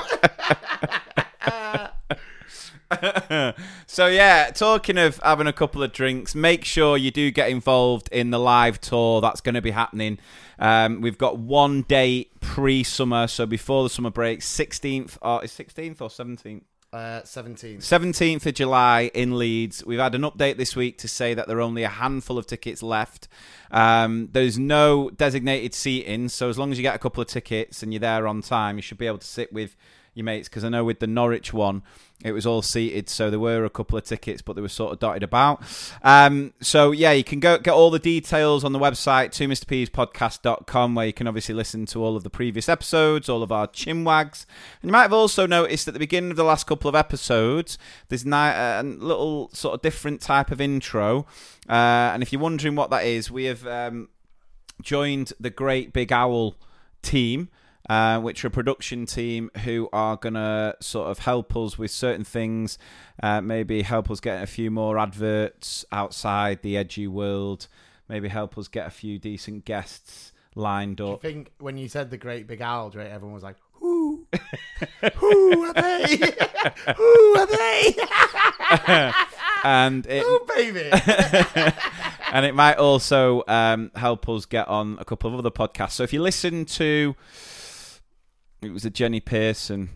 [3.87, 8.09] so yeah, talking of having a couple of drinks, make sure you do get involved
[8.11, 10.18] in the live tour that's going to be happening.
[10.59, 16.02] Um, we've got one day pre-summer, so before the summer break, sixteenth or is sixteenth
[16.02, 16.64] or seventeenth.
[16.92, 17.78] Uh, Seventeen.
[17.78, 19.83] 17th of July in Leeds.
[19.83, 22.46] We've had an update this week to say that there are only a handful of
[22.46, 23.28] tickets left.
[23.70, 27.83] Um, there's no designated seating, so as long as you get a couple of tickets
[27.83, 29.74] and you're there on time, you should be able to sit with
[30.14, 30.48] your mates.
[30.48, 31.83] Because I know with the Norwich one,
[32.25, 34.92] it was all seated, so there were a couple of tickets, but they were sort
[34.92, 35.62] of dotted about.
[36.03, 40.94] Um, so yeah, you can go get all the details on the website, to mrpspodcast.com,
[40.94, 44.46] where you can obviously listen to all of the previous episodes, all of our chinwags.
[44.83, 47.77] And you might have also noticed at the beginning of the last couple of episodes,
[48.09, 51.27] there's ni- a little sort of different type of intro.
[51.68, 54.09] Uh, and if you're wondering what that is, we have um,
[54.81, 56.55] joined the Great Big Owl
[57.03, 57.48] team,
[57.88, 61.90] uh, which are a production team who are going to sort of help us with
[61.90, 62.79] certain things,
[63.23, 67.66] uh, maybe help us get a few more adverts outside the edgy world,
[68.09, 71.25] maybe help us get a few decent guests lined up.
[71.25, 74.27] I think when you said the great big owl, Drake, everyone was like, "Who?
[75.16, 76.16] Who are they?
[76.97, 79.12] Who are they?
[79.64, 80.90] And it, oh, baby!"
[82.33, 85.92] and it might also um, help us get on a couple of other podcasts.
[85.92, 87.14] So if you listen to,
[88.62, 89.90] it was a Jenny Pearson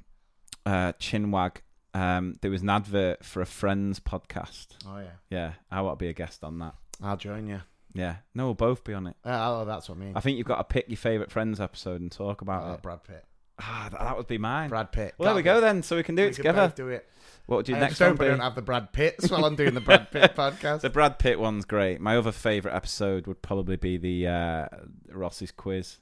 [0.64, 1.56] uh, chinwag.
[1.94, 4.66] Um, there was an advert for a Friends podcast.
[4.86, 6.74] oh yeah, Yeah, I want to be a guest on that.
[7.02, 7.60] I'll join you.
[7.94, 9.16] Yeah, no, we'll both be on it.
[9.24, 10.12] Oh, that's what I mean.
[10.14, 12.82] I think you've got to pick your favourite Friends episode and talk about Oh, it.
[12.82, 13.24] Brad Pitt.
[13.58, 14.68] Ah, that, that would be mine.
[14.68, 15.14] Brad Pitt.
[15.16, 15.82] well, there we go then.
[15.82, 16.66] So we can do We it can together.
[16.66, 17.08] both do it.
[17.46, 19.72] What would your I next hope I don't have the Brad Pitts while I'm doing
[19.72, 20.82] the Brad Pitt podcast.
[20.82, 21.98] The Brad Pitt one's great.
[22.02, 24.66] My other favourite episode would probably be the uh,
[25.10, 25.96] Ross's quiz.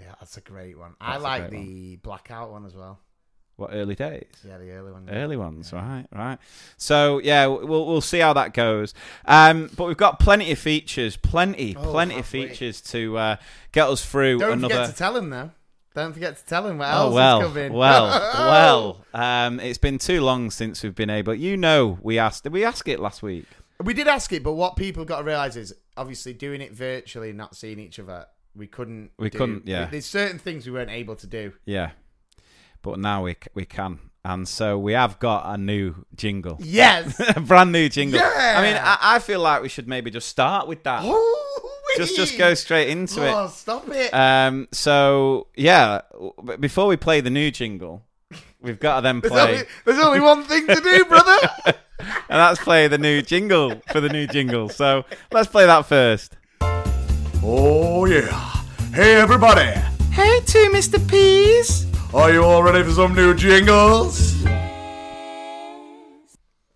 [0.00, 0.94] Yeah, that's a great one.
[1.00, 2.98] I That's a like the blackout one as well.
[3.56, 4.24] What early days?
[4.46, 5.08] Yeah, the early ones.
[5.12, 6.38] Early ones, right, right.
[6.78, 8.94] So yeah, we'll we'll see how that goes.
[9.26, 12.48] Um, but we've got plenty of features, plenty, Oh, plenty of wait.
[12.50, 13.36] features to uh,
[13.72, 14.74] get us through Don't another.
[14.76, 15.50] forget to tell him though.
[15.94, 17.72] Don't forget to tell him what Oh else well, is coming.
[17.74, 18.06] well,
[19.12, 19.22] well.
[19.22, 21.34] Um, it's been too long since we've been able.
[21.34, 22.44] You know, we asked.
[22.44, 23.46] Did we ask it last week?
[23.84, 27.32] We did ask it, but what people got to realize is obviously doing it virtually,
[27.34, 28.26] not seeing each other.
[28.60, 29.10] We couldn't.
[29.18, 29.86] We do- couldn't, yeah.
[29.86, 31.54] There's certain things we weren't able to do.
[31.64, 31.92] Yeah,
[32.82, 37.18] but now we we can, and so we have got a new jingle, Yes.
[37.36, 38.20] a brand new jingle.
[38.20, 38.54] Yeah.
[38.58, 41.02] I mean, I, I feel like we should maybe just start with that.
[41.96, 43.32] just just go straight into it.
[43.32, 44.12] Oh, stop it!
[44.12, 46.02] Um, so yeah,
[46.58, 48.02] before we play the new jingle,
[48.60, 51.38] we've got to then there's, play, only, there's only one thing to do, brother.
[51.66, 51.74] and
[52.28, 54.68] that's play the new jingle for the new jingle.
[54.68, 56.36] So let's play that first.
[57.42, 58.28] Oh, yeah.
[58.92, 59.70] Hey, everybody.
[60.12, 60.98] hey, two Mr.
[61.08, 61.86] Peas.
[62.12, 64.34] Are you all ready for some new jingles?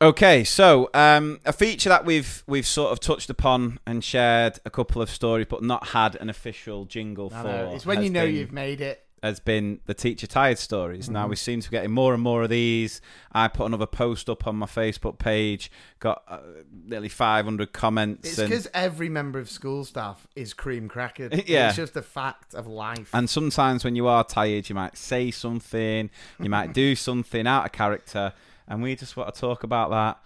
[0.00, 4.70] Okay, so um, a feature that we've we've sort of touched upon and shared a
[4.70, 7.70] couple of stories, but not had an official jingle for.
[7.74, 9.03] It's when you know been- you've made it.
[9.24, 11.04] Has been the teacher tired stories.
[11.06, 11.14] Mm-hmm.
[11.14, 13.00] Now we seem to be getting more and more of these.
[13.32, 18.28] I put another post up on my Facebook page, got uh, nearly 500 comments.
[18.28, 21.44] It's and- because every member of school staff is cream crackered.
[21.48, 21.68] Yeah.
[21.68, 23.08] It's just a fact of life.
[23.14, 27.64] And sometimes when you are tired, you might say something, you might do something out
[27.64, 28.32] of character,
[28.68, 30.20] and we just want to talk about that,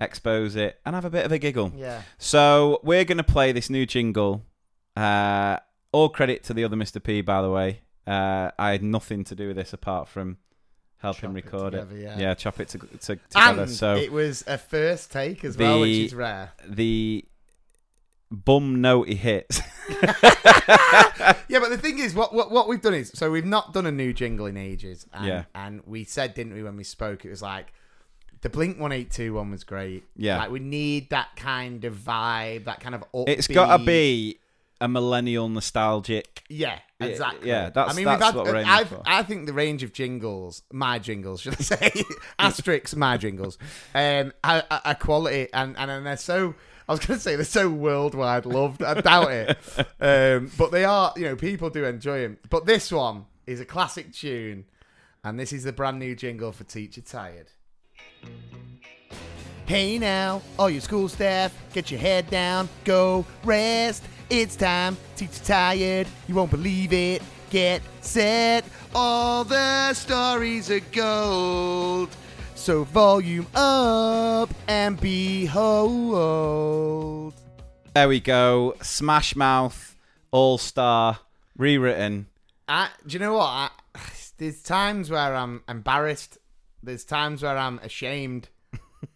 [0.00, 1.72] expose it, and have a bit of a giggle.
[1.76, 2.02] yeah.
[2.18, 4.42] So we're going to play this new jingle.
[4.96, 5.58] Uh,
[5.92, 7.02] all credit to the other Mr.
[7.02, 7.80] P, by the way.
[8.06, 10.36] Uh, I had nothing to do with this apart from
[10.98, 11.88] helping Chop it record it.
[11.90, 12.34] together, yeah.
[12.34, 12.86] chop it to, to,
[13.16, 13.62] together.
[13.62, 16.52] And so it was a first take as well, which The- is rare.
[16.66, 17.24] the
[18.30, 19.60] bum note he hits.
[21.48, 23.86] Yeah, but the thing is, what, what what we've done is, so we've not done
[23.86, 25.06] a new jingle in ages.
[25.12, 25.44] And, Yeah.
[25.54, 27.72] And we said, didn't we, when we spoke, it was like,
[28.40, 30.04] the Blink 182 one was great.
[30.16, 30.38] Yeah.
[30.38, 33.28] Like, we need that kind of vibe, that kind of upbeat.
[33.28, 34.38] it's got to be
[34.84, 36.42] a millennial nostalgic.
[36.50, 37.48] Yeah, exactly.
[37.48, 39.02] yeah, that's- I mean, that's we've had, what we're aiming I've, for.
[39.06, 42.04] I think the range of jingles, my jingles, should I say,
[42.38, 43.56] asterisks, my jingles,
[43.94, 46.54] um, are, are- quality, and, and and they're so.
[46.86, 48.82] I was going to say they're so worldwide loved.
[48.82, 49.58] I doubt it,
[50.00, 51.14] um, but they are.
[51.16, 52.36] You know, people do enjoy them.
[52.50, 54.66] But this one is a classic tune,
[55.24, 57.52] and this is the brand new jingle for Teacher Tired.
[59.66, 64.04] Hey now, all your school staff, get your head down, go rest.
[64.28, 67.22] It's time, teacher tired, you won't believe it.
[67.48, 72.14] Get set, all the stories are gold.
[72.54, 75.72] So volume up and behold.
[77.94, 78.74] There we go.
[78.82, 79.96] Smash Mouth,
[80.30, 81.20] All Star,
[81.56, 82.26] rewritten.
[82.68, 83.48] I, do you know what?
[83.48, 83.70] I,
[84.36, 86.36] there's times where I'm embarrassed.
[86.82, 88.50] There's times where I'm ashamed.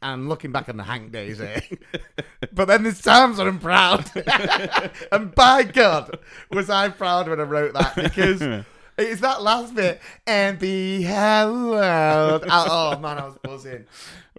[0.02, 1.62] I'm looking back on the Hank days here.
[2.52, 4.10] but then there's times when I'm proud.
[5.12, 6.18] and by God,
[6.50, 8.42] was I proud when I wrote that because
[8.98, 10.00] it's that last bit.
[10.26, 11.74] And behold.
[11.80, 13.86] Oh, oh, man, I was buzzing.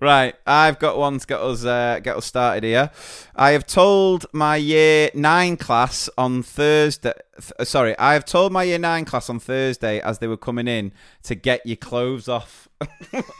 [0.01, 2.89] Right, I've got one to get us uh, get us started here.
[3.35, 7.11] I have told my year nine class on Thursday.
[7.33, 10.69] Th- sorry, I have told my year nine class on Thursday as they were coming
[10.69, 12.69] in to get your clothes off.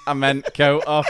[0.06, 1.08] I meant coat off.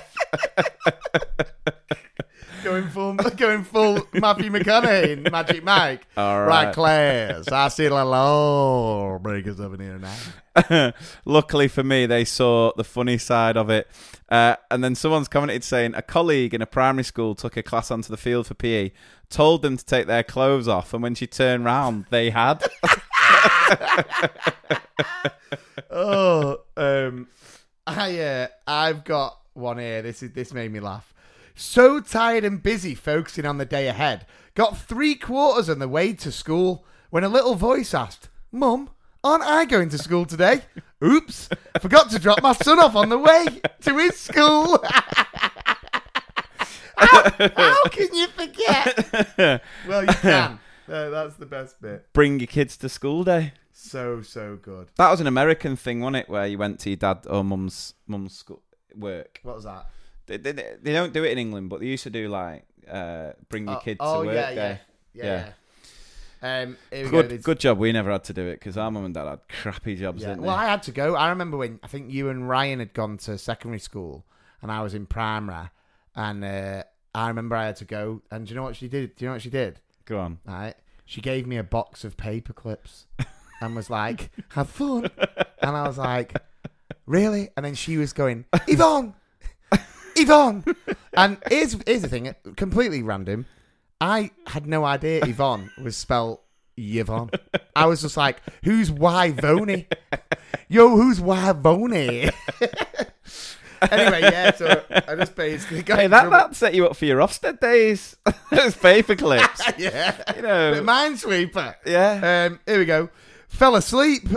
[2.63, 6.05] Going full, going full Matthew McConaughey, in Magic Mike.
[6.17, 6.65] All right.
[6.65, 6.73] right.
[6.73, 7.47] class.
[7.47, 10.93] I see a little breakers in here now.
[11.25, 13.87] Luckily for me, they saw the funny side of it.
[14.27, 17.91] Uh, and then someone's commented saying a colleague in a primary school took a class
[17.91, 18.91] onto the field for PE,
[19.29, 22.67] told them to take their clothes off, and when she turned round, they had.
[25.89, 27.27] oh, um,
[27.87, 30.01] I uh, I've got one here.
[30.01, 31.13] This is this made me laugh.
[31.55, 34.25] So tired and busy focusing on the day ahead.
[34.55, 38.89] Got three quarters on the way to school when a little voice asked, Mum,
[39.23, 40.61] aren't I going to school today?
[41.03, 41.49] Oops,
[41.81, 43.45] forgot to drop my son off on the way
[43.81, 44.83] to his school.
[46.95, 49.61] how, how can you forget?
[49.87, 50.59] well, you can.
[50.87, 52.07] Uh, that's the best bit.
[52.13, 53.53] Bring your kids to school day.
[53.73, 54.89] So, so good.
[54.95, 56.29] That was an American thing, wasn't it?
[56.29, 58.61] Where you went to your dad or mum's mum's school
[58.95, 59.39] work.
[59.43, 59.87] What was that?
[60.27, 63.31] They, they, they don't do it in England, but they used to do like uh,
[63.49, 64.79] bring your Oh, kid oh, to work yeah, day.
[65.13, 65.45] yeah, yeah.
[65.45, 65.53] yeah.
[66.41, 67.09] Um, we go.
[67.23, 67.79] Good, good job.
[67.79, 70.21] We never had to do it because our mum and dad had crappy jobs.
[70.23, 70.35] Yeah.
[70.35, 70.55] Well?
[70.55, 71.15] I had to go.
[71.15, 74.25] I remember when I think you and Ryan had gone to secondary school,
[74.61, 75.69] and I was in primary,
[76.15, 78.21] and uh, I remember I had to go.
[78.31, 79.15] And do you know what she did?
[79.17, 79.81] Do you know what she did?
[80.05, 80.39] Go on.
[80.45, 80.75] Right?
[81.05, 83.07] She gave me a box of paper clips,
[83.61, 85.09] and was like, "Have fun,"
[85.61, 86.37] and I was like,
[87.09, 89.15] "Really?" And then she was going, "Yvonne,
[90.15, 90.63] Yvonne,"
[91.13, 93.45] and here's here's the thing, completely random.
[93.99, 96.39] I had no idea Yvonne was spelled
[96.77, 97.31] Yvonne.
[97.75, 99.85] I was just like, who's Yvonne?
[100.69, 101.93] Yo, who's Yvonne?
[103.91, 107.19] anyway, yeah, so I just basically got Hey, that that set you up for your
[107.19, 108.15] Ofsted days.
[108.51, 109.61] Those paper clips.
[109.77, 110.15] yeah.
[110.35, 110.81] you know.
[110.83, 111.75] Minesweeper.
[111.85, 112.47] Yeah.
[112.49, 113.09] Um, here we go.
[113.47, 114.27] Fell asleep.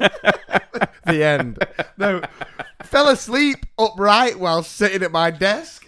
[1.06, 1.58] the end.
[1.96, 2.22] No.
[2.82, 5.86] Fell asleep upright while sitting at my desk.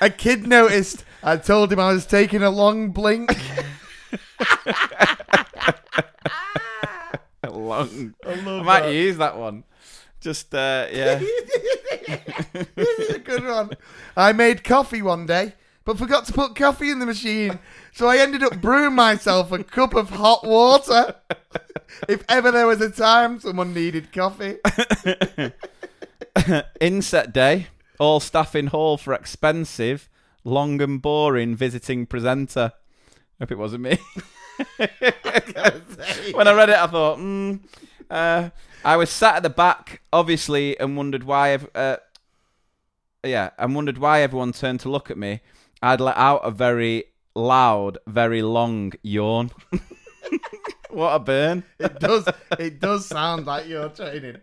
[0.00, 1.04] A kid noticed.
[1.22, 3.30] I told him I was taking a long blink.
[7.50, 8.14] Long.
[8.24, 8.94] I, love might that.
[8.94, 9.64] use that one.
[10.20, 11.16] Just uh, yeah.
[12.74, 13.70] this is a good one.
[14.16, 17.58] I made coffee one day, but forgot to put coffee in the machine.
[17.92, 21.16] So I ended up brewing myself a cup of hot water.
[22.08, 24.58] if ever there was a time someone needed coffee.
[26.80, 27.68] Inset day.
[27.98, 30.08] All staff in hall for expensive,
[30.44, 32.72] long and boring visiting presenter.
[33.38, 33.98] Hope it wasn't me.
[36.32, 37.56] when I read it, I thought, hmm.
[38.10, 38.50] Uh,
[38.84, 41.54] I was sat at the back, obviously, and wondered why.
[41.74, 41.96] Uh,
[43.24, 45.40] yeah, and wondered why everyone turned to look at me.
[45.82, 49.50] I'd let out a very loud, very long yawn.
[50.90, 51.64] what a burn!
[51.78, 52.28] It does.
[52.58, 54.38] It does sound like you're training.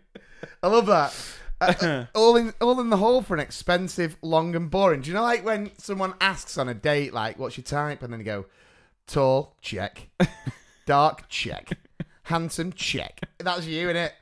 [0.62, 1.14] I love that.
[1.60, 5.00] Uh, all in all in the hole for an expensive, long and boring.
[5.00, 8.12] Do you know like when someone asks on a date, like, "What's your type?" and
[8.12, 8.46] then you go,
[9.06, 10.08] "Tall, check.
[10.86, 11.70] Dark, check.
[12.24, 14.12] Handsome, check." That's you, innit?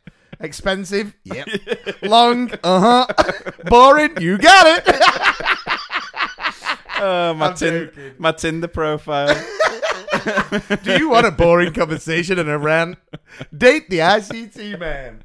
[0.40, 1.48] Expensive, yep.
[2.02, 3.52] Long, uh huh.
[3.64, 5.54] boring, you got it.
[7.01, 8.15] Oh, my, I'm tin- joking.
[8.19, 9.35] my Tinder profile.
[10.83, 12.99] Do you want a boring conversation and a rant?
[13.57, 15.23] Date the ICT man.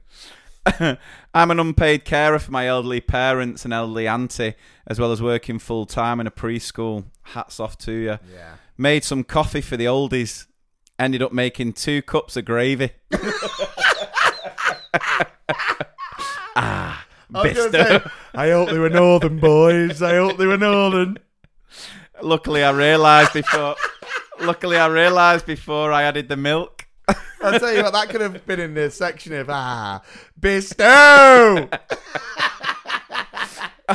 [1.34, 4.54] I'm an unpaid carer for my elderly parents and elderly auntie,
[4.88, 7.06] as well as working full time in a preschool.
[7.24, 8.20] Hats off to you.
[8.34, 8.56] Yeah.
[8.78, 10.46] Made some coffee for the oldies.
[11.00, 12.92] Ended up making two cups of gravy.
[16.56, 18.04] ah, I was gonna Bisto.
[18.04, 20.02] say, I hope they were northern boys.
[20.02, 21.18] I hope they were northern.
[22.22, 23.76] Luckily, I realised before.
[24.42, 26.86] luckily, I realised before I added the milk.
[27.08, 30.02] I'll tell you what, that could have been in the section of ah,
[30.40, 31.80] Bisto.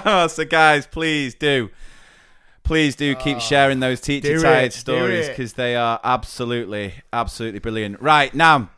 [0.05, 1.71] Oh, so guys, please do,
[2.62, 8.01] please do keep sharing those teacher Oh, tired stories because they are absolutely, absolutely brilliant.
[8.01, 8.69] Right now,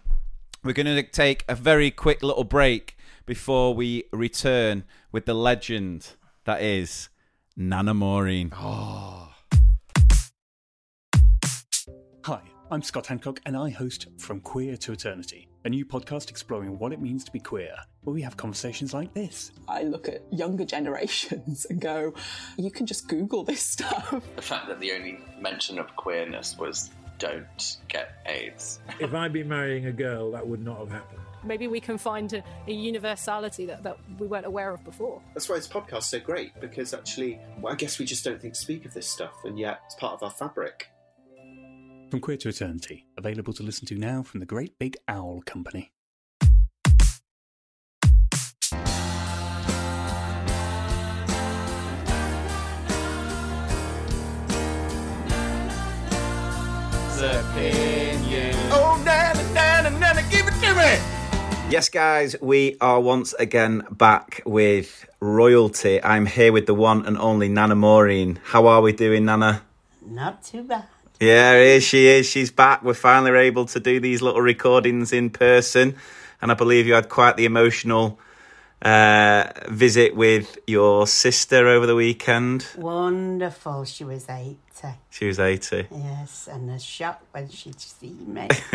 [0.62, 6.10] we're going to take a very quick little break before we return with the legend
[6.44, 7.08] that is
[7.56, 8.52] Nana Maureen.
[8.54, 9.28] Oh.
[12.24, 16.78] Hi, I'm Scott Hancock, and I host From Queer to Eternity, a new podcast exploring
[16.78, 19.50] what it means to be queer, where we have conversations like this.
[19.68, 22.14] I look at younger generations and go,
[22.56, 24.14] you can just Google this stuff.
[24.36, 28.78] The fact that the only mention of queerness was don't get AIDS.
[29.00, 31.20] if I'd been marrying a girl, that would not have happened.
[31.42, 35.22] Maybe we can find a, a universality that, that we weren't aware of before.
[35.34, 38.54] That's why this podcast's so great because actually, well, I guess we just don't think
[38.54, 40.88] to speak of this stuff, and yet it's part of our fabric.
[42.10, 45.92] From Queer to Eternity, available to listen to now from the Great Big Owl Company.
[57.20, 58.54] Opinion.
[58.72, 61.09] Oh, nana, nana, nana, give it to me.
[61.70, 66.02] Yes, guys, we are once again back with royalty.
[66.02, 68.40] I'm here with the one and only Nana Maureen.
[68.42, 69.62] How are we doing, Nana?
[70.04, 70.86] Not too bad.
[71.20, 72.26] Yeah, here she is.
[72.26, 72.82] She's back.
[72.82, 75.94] We're finally able to do these little recordings in person.
[76.42, 78.18] And I believe you had quite the emotional
[78.82, 82.66] uh, visit with your sister over the weekend.
[82.76, 83.84] Wonderful.
[83.84, 84.58] She was 80.
[85.10, 85.88] She was 80.
[85.90, 88.48] Yes, and a shock when she'd seen me.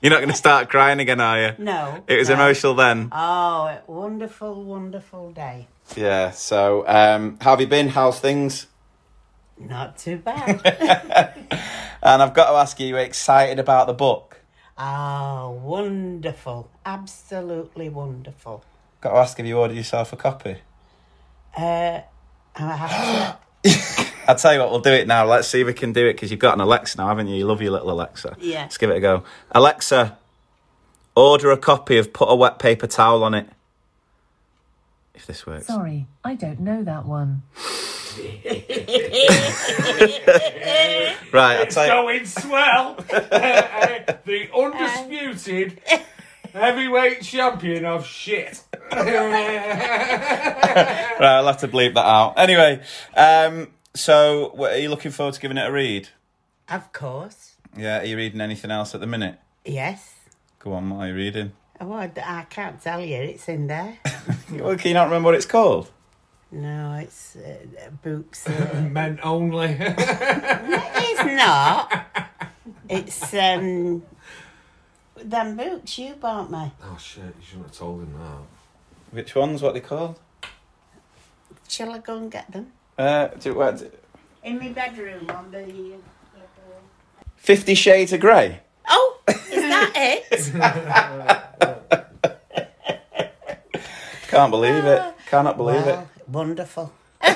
[0.00, 1.52] You're not going to start crying again, are you?
[1.58, 2.02] No.
[2.08, 2.34] It was no.
[2.34, 3.08] emotional then.
[3.12, 5.68] Oh, wonderful, wonderful day.
[5.96, 6.30] Yeah.
[6.32, 7.88] So, um, how have you been?
[7.88, 8.66] How's things?
[9.58, 11.38] Not too bad.
[12.02, 14.40] And I've got to ask you, you excited about the book?
[14.76, 16.68] oh, wonderful.
[16.84, 18.64] Absolutely wonderful.
[19.02, 20.56] Got to ask if you ordered yourself a copy.
[21.56, 22.00] Uh,
[22.56, 24.12] I have to.
[24.28, 25.26] I'll tell you what, we'll do it now.
[25.26, 27.34] Let's see if we can do it because you've got an Alexa now, haven't you?
[27.36, 28.36] You love your little Alexa.
[28.40, 28.62] Yeah.
[28.62, 29.24] Let's give it a go.
[29.50, 30.16] Alexa,
[31.16, 33.48] order a copy of Put a Wet Paper Towel on It.
[35.14, 35.66] If this works.
[35.66, 37.42] Sorry, I don't know that one.
[41.32, 41.92] Right, I'll It's tell you.
[41.92, 42.94] going swell.
[43.08, 45.80] the undisputed
[46.52, 48.62] heavyweight champion of shit.
[51.22, 52.34] Right, I'll have to bleep that out.
[52.38, 52.82] Anyway,
[53.16, 56.08] um, so what, are you looking forward to giving it a read?
[56.68, 57.56] Of course.
[57.76, 59.38] Yeah, are you reading anything else at the minute?
[59.64, 60.14] Yes.
[60.58, 61.52] Go on, what are you reading?
[61.80, 63.16] Oh, I, I can't tell you.
[63.16, 63.98] It's in there.
[64.52, 65.90] Well, can you not remember what it's called?
[66.50, 68.46] No, it's uh, books.
[68.46, 69.74] Uh, Men only.
[69.80, 72.06] it's not.
[72.90, 74.02] It's um,
[75.24, 76.72] them books you bought me.
[76.82, 77.24] Oh shit!
[77.24, 79.14] You shouldn't have told him that.
[79.14, 79.62] Which ones?
[79.62, 80.18] What are they called?
[81.68, 82.72] Shall I go and get them?
[82.98, 83.82] Uh, do, what,
[84.42, 85.94] In my bedroom on the.
[87.36, 88.60] Fifty Shades of Grey.
[88.88, 89.92] Oh, is that
[93.72, 93.82] it?
[94.28, 95.02] Can't believe it.
[95.28, 96.92] Cannot believe Well, Wonderful.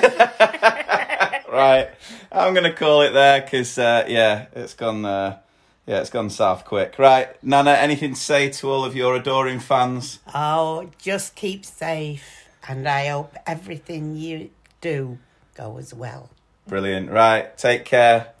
[1.49, 1.89] Right,
[2.31, 5.03] I'm gonna call it there because uh, yeah, it's gone.
[5.05, 5.39] Uh,
[5.87, 6.99] yeah, it's gone south quick.
[6.99, 10.19] Right, Nana, anything to say to all of your adoring fans?
[10.35, 14.49] Oh, just keep safe, and I hope everything you
[14.81, 15.17] do
[15.55, 16.29] goes well.
[16.67, 17.09] Brilliant.
[17.09, 18.33] Right, take care.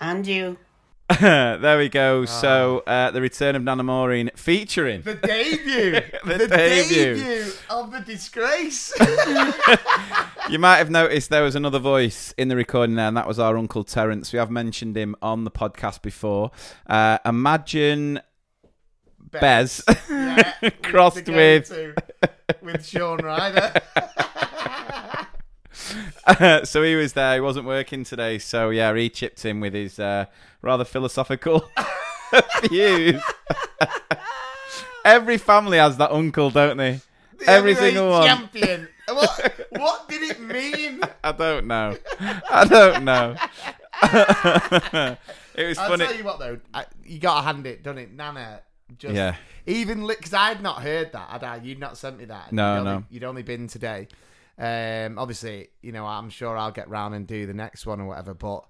[0.00, 0.56] And you.
[1.20, 2.24] there we go.
[2.24, 6.00] So uh, the return of Nana Maureen featuring The debut.
[6.24, 7.14] The debut.
[7.14, 8.92] debut of the disgrace.
[10.50, 13.38] you might have noticed there was another voice in the recording there, and that was
[13.38, 14.32] our Uncle Terence.
[14.32, 16.50] We have mentioned him on the podcast before.
[16.88, 18.20] Uh, imagine
[19.30, 20.52] Bez, Yeah,
[20.82, 21.72] crossed with.
[22.62, 23.72] with Shaun Ryder.
[26.64, 27.34] so he was there.
[27.34, 28.38] He wasn't working today.
[28.38, 30.26] So yeah, he chipped in with his uh,
[30.62, 31.68] rather philosophical
[32.68, 33.22] views.
[35.04, 37.00] Every family has that uncle, don't they?
[37.38, 38.26] The Every single one.
[38.26, 38.88] champion.
[39.08, 41.00] What, what did it mean?
[41.22, 41.96] I don't know.
[42.50, 43.36] I don't know.
[45.54, 46.06] it was I'll funny.
[46.06, 48.62] tell you what though, I, you got to hand it, done it, Nana.
[48.98, 49.36] Just Yeah.
[49.66, 51.56] Even because I'd not heard that, had I?
[51.56, 52.52] You'd not sent me that.
[52.52, 53.04] No, you'd only, no.
[53.10, 54.08] You'd only been today.
[54.58, 58.06] Um, obviously, you know, I'm sure I'll get round and do the next one or
[58.06, 58.34] whatever.
[58.34, 58.64] But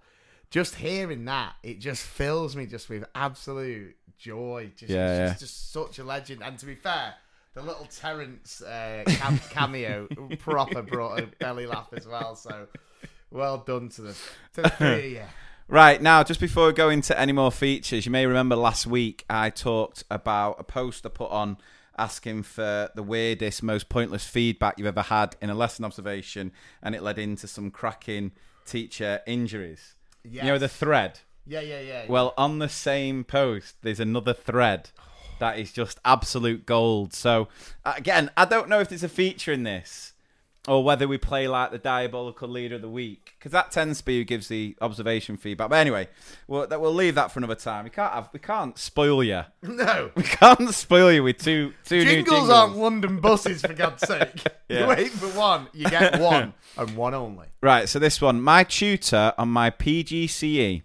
[0.51, 4.73] just hearing that, it just fills me just with absolute joy.
[4.77, 5.29] Just, Yeah, it's yeah.
[5.29, 6.43] Just, just such a legend.
[6.43, 7.15] And to be fair,
[7.55, 10.09] the little Terence uh, cam- cameo
[10.39, 12.37] proper brought a belly laugh as well.
[12.37, 12.67] So
[13.31, 14.13] well done to the
[14.55, 15.23] to the three you.
[15.69, 19.25] Right, now, just before we go into any more features, you may remember last week
[19.29, 21.59] I talked about a post I put on
[21.99, 26.95] asking for the weirdest, most pointless feedback you've ever had in a lesson observation, and
[26.95, 28.33] it led into some cracking
[28.65, 29.95] teacher injuries.
[30.25, 30.45] Yeah.
[30.45, 31.21] You know, the thread?
[31.47, 32.05] Yeah, yeah, yeah.
[32.09, 34.91] Well, on the same post, there's another thread
[35.39, 37.15] that is just absolute gold.
[37.15, 37.49] So,
[37.85, 40.13] again, I don't know if there's a feature in this
[40.69, 44.05] or whether we play like the diabolical leader of the week because that tends to
[44.05, 45.71] be who gives the observation feedback.
[45.71, 46.09] But anyway,
[46.49, 47.85] we'll, that, we'll leave that for another time.
[47.85, 49.43] We can't have, we can't spoil you.
[49.63, 50.11] No.
[50.15, 52.51] We can't spoil you with two two new Jingles jingles.
[52.51, 54.43] aren't London buses, for God's sake.
[54.69, 54.81] Yeah.
[54.81, 57.47] You wait for one, you get one, and one only.
[57.61, 60.83] Right, so this one, my tutor on my PGCE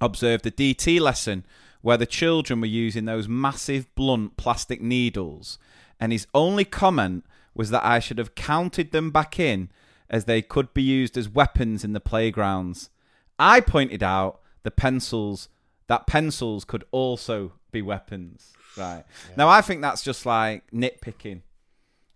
[0.00, 1.46] observed a DT lesson
[1.80, 5.58] where the children were using those massive blunt plastic needles,
[6.00, 7.24] and his only comment
[7.54, 9.70] was that I should have counted them back in
[10.08, 12.90] as they could be used as weapons in the playgrounds.
[13.38, 15.48] I pointed out the pencils
[15.88, 18.52] that pencils could also be weapons.
[18.76, 19.04] Right.
[19.36, 21.42] Now I think that's just like nitpicking.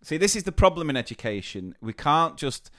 [0.03, 1.75] See, this is the problem in education.
[1.81, 2.71] We can't just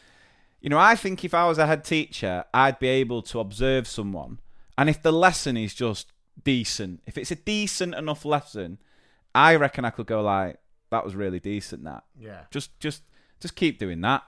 [0.62, 3.88] you know, I think if I was a head teacher, I'd be able to observe
[3.88, 4.40] someone,
[4.78, 6.12] and if the lesson is just
[6.44, 8.80] decent, if it's a decent enough lesson,
[9.36, 10.58] I reckon I could go like,
[10.90, 12.42] "That was really decent." That, Yeah.
[12.52, 13.04] just, just,
[13.40, 14.24] just keep doing that.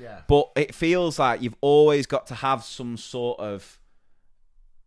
[0.00, 0.20] Yeah.
[0.28, 3.80] But it feels like you've always got to have some sort of,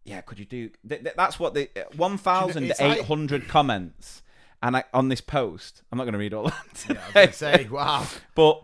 [0.06, 0.22] yeah.
[0.22, 0.70] Could you do?
[0.88, 4.24] Th- th- that's what the one thousand eight hundred comments,
[4.64, 6.86] and I, on this post, I'm not going to read all that.
[6.90, 8.06] Yeah, I say, wow.
[8.36, 8.64] But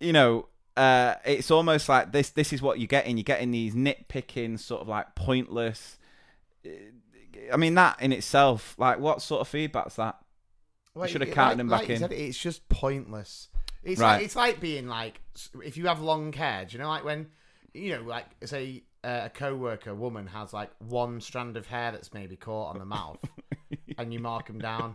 [0.00, 2.30] you know, uh, it's almost like this.
[2.30, 3.16] This is what you're getting.
[3.16, 5.98] You're getting these nitpicking, sort of like pointless.
[6.66, 6.70] uh,
[7.52, 10.16] I mean, that in itself, like, what sort of feedback's that?
[10.96, 12.00] You should have counted like- them back you in.
[12.00, 13.48] said, it's just pointless.
[13.82, 14.16] It's Right.
[14.16, 15.20] like it's like being like
[15.62, 16.64] if you have long hair.
[16.64, 17.26] Do you know like when
[17.74, 22.14] you know like say uh, a co-worker woman has like one strand of hair that's
[22.14, 23.18] maybe caught on the mouth,
[23.98, 24.94] and you mark them down.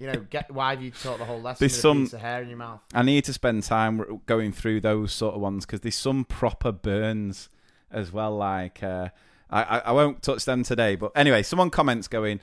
[0.00, 2.12] You know, get why have you taught the whole lesson There's with some- a piece
[2.14, 2.80] of hair in your mouth?
[2.94, 6.72] I need to spend time going through those sort of ones because there's some proper
[6.72, 7.50] burns
[7.90, 8.34] as well.
[8.36, 9.10] Like, uh,
[9.50, 12.40] I, I I won't touch them today, but anyway, someone comments going,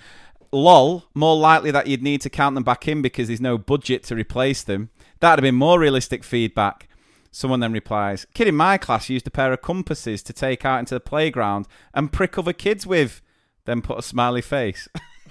[0.51, 4.03] "Lol, more likely that you'd need to count them back in because there's no budget
[4.05, 4.89] to replace them."
[5.19, 6.87] That'd have been more realistic feedback.
[7.31, 10.79] Someone then replies, "Kid in my class used a pair of compasses to take out
[10.79, 13.21] into the playground and prick other kids with."
[13.65, 14.87] Then put a smiley face.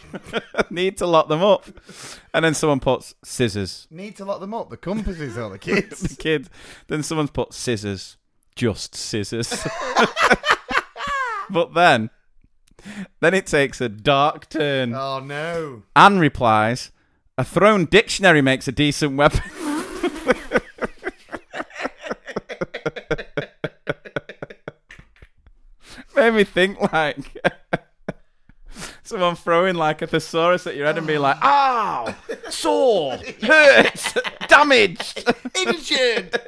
[0.71, 1.67] Need to lock them up.
[2.33, 3.87] And then someone puts scissors.
[3.91, 4.71] Need to lock them up.
[4.71, 6.01] The compasses or the kids.
[6.03, 6.49] the kid.
[6.87, 8.17] Then someone's put scissors.
[8.55, 9.67] Just scissors.
[11.51, 12.11] but then,
[13.21, 14.95] then it takes a dark turn.
[14.95, 15.83] Oh no!
[15.97, 16.91] Anne replies,
[17.37, 19.43] "A thrown dictionary makes a decent weapon."
[26.17, 27.17] Made me think like
[29.05, 32.07] someone throwing like a thesaurus at your head and being like, ah.
[32.09, 32.15] "Ow,
[32.51, 34.15] sore, hurts,
[34.49, 35.33] damaged,
[35.67, 36.41] injured."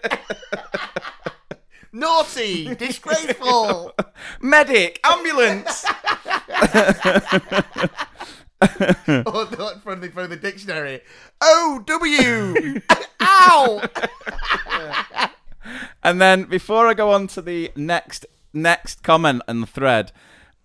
[1.92, 3.94] Naughty, disgraceful.
[4.40, 5.84] medic, ambulance."
[8.60, 11.00] Or not from the from the dictionary.
[11.40, 12.80] O W.
[13.20, 13.82] Ow.
[16.02, 20.12] And then before I go on to the next next comment and thread,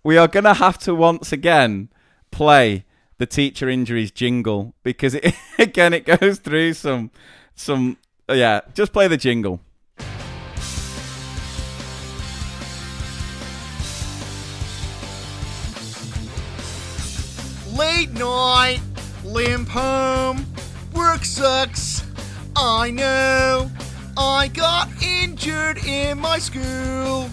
[0.02, 1.90] we are gonna have to once again
[2.30, 2.84] play
[3.18, 7.10] the teacher injuries jingle because it, again it goes through some
[7.54, 8.60] some yeah.
[8.74, 9.60] Just play the jingle.
[17.76, 18.80] Late night,
[19.22, 20.46] limp home,
[20.94, 22.04] work sucks.
[22.56, 23.70] I know.
[24.16, 27.28] I got injured in my school,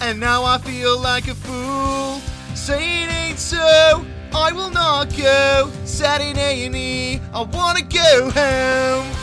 [0.00, 2.20] and now I feel like a fool.
[2.54, 4.04] Say it ain't so.
[4.32, 5.72] I will not go.
[5.84, 7.20] Sat in A and E.
[7.32, 9.16] I wanna go home.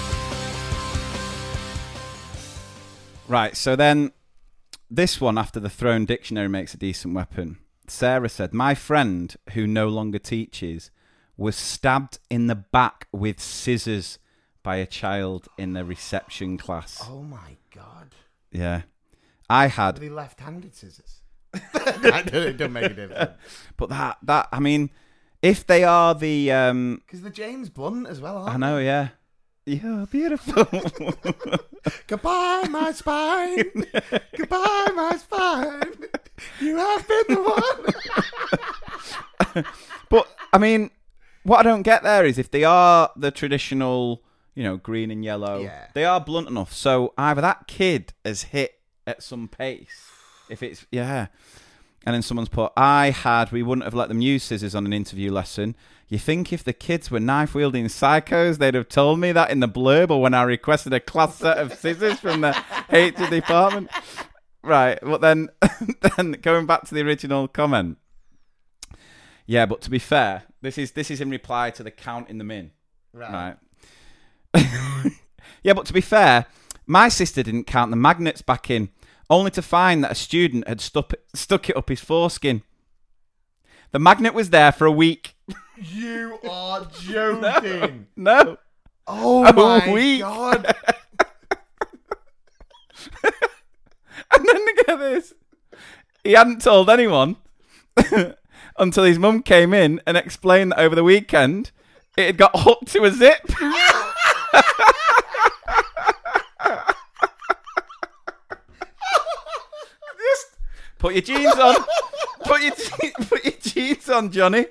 [3.29, 4.11] Right, so then
[4.89, 7.59] this one after the thrown dictionary makes a decent weapon.
[7.91, 10.91] Sarah said, My friend, who no longer teaches,
[11.35, 14.17] was stabbed in the back with scissors
[14.63, 17.03] by a child in the reception class.
[17.07, 18.15] Oh my god.
[18.51, 18.83] Yeah.
[19.49, 21.21] I had they left-handed scissors?
[21.51, 23.31] that doesn't doesn't make a difference.
[23.75, 24.89] but that that I mean
[25.41, 28.37] if they are the um Because the James Blunt as well.
[28.37, 29.09] Aren't I know, yeah.
[29.65, 30.65] You're beautiful.
[32.07, 33.85] Goodbye, my spine.
[34.35, 35.93] Goodbye, my spine.
[36.59, 37.41] You have been the
[39.53, 39.65] one.
[40.09, 40.89] But I mean,
[41.43, 44.23] what I don't get there is if they are the traditional,
[44.55, 45.87] you know, green and yellow, Yeah.
[45.93, 46.73] they are blunt enough.
[46.73, 50.09] So either that kid has hit at some pace,
[50.49, 51.27] if it's yeah,
[52.05, 54.93] and then someone's put, I had, we wouldn't have let them use scissors on an
[54.93, 55.75] interview lesson.
[56.07, 59.59] You think if the kids were knife wielding psychos, they'd have told me that in
[59.59, 62.57] the blurb or when I requested a class set of scissors from the
[62.91, 63.91] HR department?
[64.63, 65.49] Right, but then,
[66.17, 67.97] then going back to the original comment.
[69.45, 72.51] Yeah, but to be fair, this is this is in reply to the counting them
[72.51, 72.71] in.
[73.13, 73.55] Right.
[74.53, 74.65] Right.
[75.63, 76.45] yeah, but to be fair,
[76.85, 78.89] my sister didn't count the magnets back in,
[79.31, 82.61] only to find that a student had stuck stuck it up his foreskin.
[83.91, 85.35] The magnet was there for a week.
[85.75, 88.07] You are joking.
[88.15, 88.57] No.
[89.07, 90.21] Oh A my week.
[90.21, 90.75] god.
[94.33, 95.33] And then look at this.
[96.23, 97.35] He hadn't told anyone
[98.77, 101.71] until his mum came in and explained that over the weekend
[102.15, 103.41] it had got hooked to a zip.
[110.17, 110.47] Just
[111.01, 111.75] put your jeans on.
[112.43, 114.65] Put your je- put your jeans on, Johnny.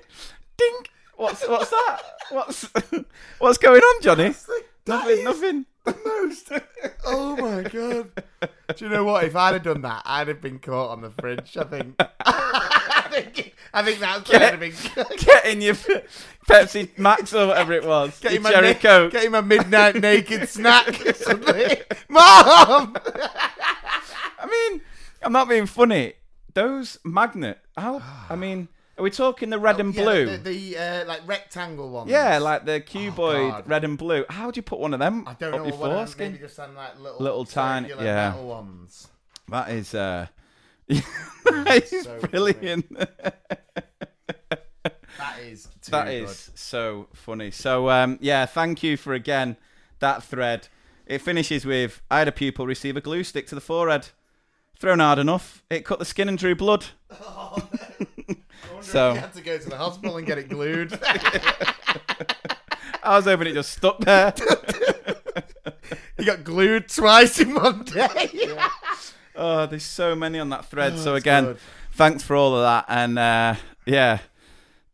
[0.57, 0.89] Dink.
[1.15, 1.99] What's what's that?
[2.31, 2.69] What's
[3.39, 4.33] what's going on, Johnny?
[4.87, 5.23] Nothing.
[5.23, 5.65] Nothing.
[5.83, 6.51] The most.
[7.05, 8.11] Oh my god.
[8.75, 9.23] Do you know what?
[9.23, 11.57] If I'd have done that, I'd have been caught on the fridge.
[11.57, 11.95] I think.
[12.25, 13.55] I think.
[13.73, 14.73] I think that's what I'd have been.
[15.17, 16.03] Getting your Pe-
[16.47, 18.19] Pepsi Max or whatever it was.
[18.19, 19.11] Getting your my, Cherry na- Coke.
[19.11, 21.77] getting my midnight naked snack or something.
[22.09, 22.95] Mom!
[24.39, 24.81] I mean,
[25.23, 26.13] I'm not being funny.
[26.53, 27.59] Those magnet.
[27.77, 28.01] How?
[28.29, 30.25] I mean, are we talking the red and Yeah, blue?
[30.25, 32.09] The, the uh, like rectangle ones.
[32.09, 33.69] yeah, like the cuboid God.
[33.69, 34.25] red and blue.
[34.29, 36.31] How do you put one of them I don't up know your what foreskin?
[36.33, 38.29] maybe just on like little, Little tiny- circular yeah.
[38.31, 39.07] metal ones.
[39.49, 40.27] That is uh,
[40.87, 42.89] that is so brilliant.
[45.17, 46.29] That is too That good.
[46.29, 47.51] so funny.
[47.51, 49.57] So um, yeah, thank you for again
[49.99, 50.67] that thread.
[51.05, 54.09] It finishes with I had a pupil receive a glue stick to the forehead.
[54.79, 56.85] Thrown hard enough, it cut the skin and drew blood.
[58.81, 60.97] so You had to go to the hospital and get it glued.
[63.03, 64.33] I was hoping it just stuck there.
[66.17, 68.57] you got glued twice in one day.
[69.35, 70.93] Oh, there's so many on that thread.
[70.93, 71.57] Oh, so again, good.
[71.93, 72.85] thanks for all of that.
[72.87, 73.55] And uh,
[73.85, 74.19] yeah,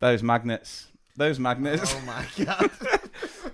[0.00, 0.86] those magnets.
[1.16, 1.94] Those magnets.
[1.94, 2.70] Oh my god.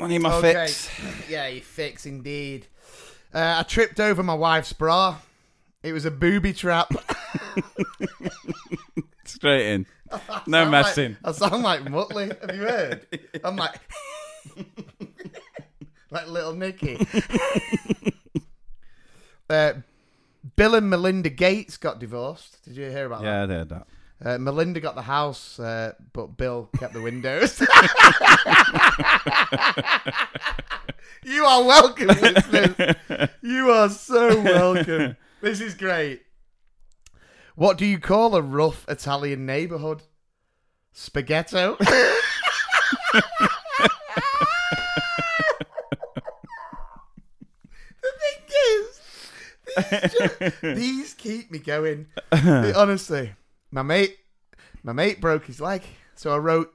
[0.00, 0.52] I need my okay.
[0.52, 0.90] fix.
[1.28, 2.66] Yeah, you fix indeed.
[3.32, 5.16] Uh, I tripped over my wife's bra.
[5.82, 6.92] It was a booby trap.
[9.24, 9.86] Straight in.
[10.46, 11.16] No messing.
[11.22, 12.28] Like, I sound like Muttley.
[12.40, 13.06] Have you heard?
[13.42, 13.74] I'm like,
[16.10, 17.06] like little Nicky.
[19.50, 19.74] uh,
[20.56, 22.64] Bill and Melinda Gates got divorced.
[22.64, 23.26] Did you hear about that?
[23.26, 23.86] Yeah, I heard that.
[24.24, 27.60] Uh, Melinda got the house, uh, but Bill kept the windows.
[31.24, 32.96] you are welcome, listeners.
[33.42, 35.18] You are so welcome.
[35.42, 36.22] This is great.
[37.54, 40.02] What do you call a rough Italian neighborhood?
[40.94, 41.76] Spaghetto.
[41.78, 42.14] the
[48.20, 49.00] thing is,
[49.90, 52.06] these, ju- these keep me going.
[52.32, 53.32] They- honestly,
[53.74, 54.16] my mate,
[54.84, 55.82] my mate broke his leg,
[56.14, 56.72] so I wrote,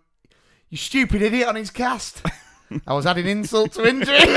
[0.70, 2.22] "You stupid idiot" on his cast.
[2.86, 4.20] I was adding insult to injury.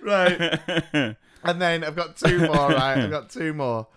[0.00, 1.16] right.
[1.44, 2.98] And then I've got two more, right?
[2.98, 3.88] I've got two more.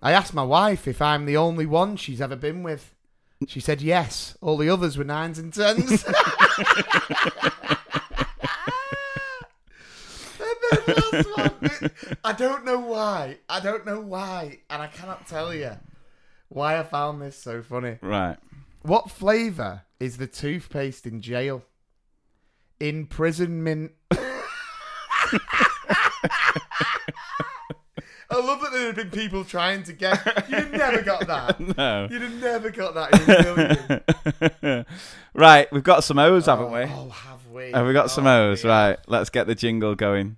[0.00, 2.94] I asked my wife if I'm the only one she's ever been with.
[3.48, 4.38] She said yes.
[4.40, 6.04] All the others were nines and tens.
[6.06, 6.14] and
[10.70, 10.99] then last
[11.36, 11.90] one.
[12.24, 13.38] I don't know why.
[13.48, 14.58] I don't know why.
[14.68, 15.72] And I cannot tell you
[16.48, 17.98] why I found this so funny.
[18.00, 18.36] Right.
[18.82, 21.64] What flavour is the toothpaste in jail?
[22.80, 23.92] Imprisonment.
[28.32, 30.48] I love that there have been people trying to get.
[30.48, 31.58] You'd never got that.
[31.76, 32.06] No.
[32.10, 34.86] You'd have never got that in a million.
[35.34, 36.80] right, we've got some O's, haven't we?
[36.82, 37.72] Oh, have we?
[37.72, 38.64] Have we got some Oh, O's?
[38.64, 40.36] Right, let's get the jingle going.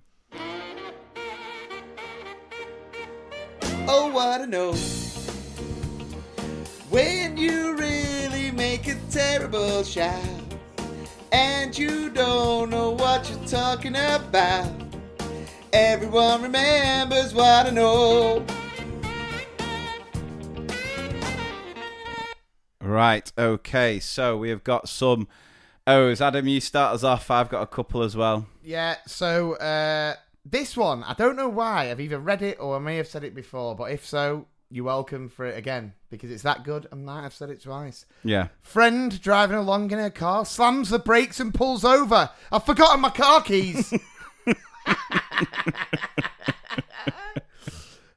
[3.85, 4.73] Oh, what I know.
[6.89, 10.23] When you really make a terrible shout,
[11.31, 14.71] and you don't know what you're talking about,
[15.73, 18.45] everyone remembers what I know.
[22.79, 25.27] Right, okay, so we have got some
[25.85, 26.21] O's.
[26.21, 27.29] Adam, you start us off.
[27.29, 28.45] I've got a couple as well.
[28.63, 30.15] Yeah, so uh,
[30.45, 31.89] this one, I don't know why.
[31.89, 34.85] I've either read it or I may have said it before, but if so, you're
[34.85, 36.87] welcome for it again because it's that good.
[36.91, 38.05] I might have said it twice.
[38.23, 38.47] Yeah.
[38.59, 42.29] Friend driving along in her car slams the brakes and pulls over.
[42.51, 43.93] I've forgotten my car keys.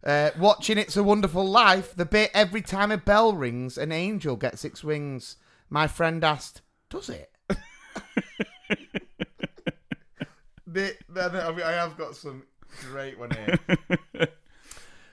[0.05, 4.37] uh, watching It's a Wonderful Life, the bit every time a bell rings, an angel
[4.37, 5.37] gets its wings.
[5.68, 7.31] My friend asked, Does it?
[10.77, 12.45] The, no, no, I mean, I have got some
[12.91, 14.29] great one here.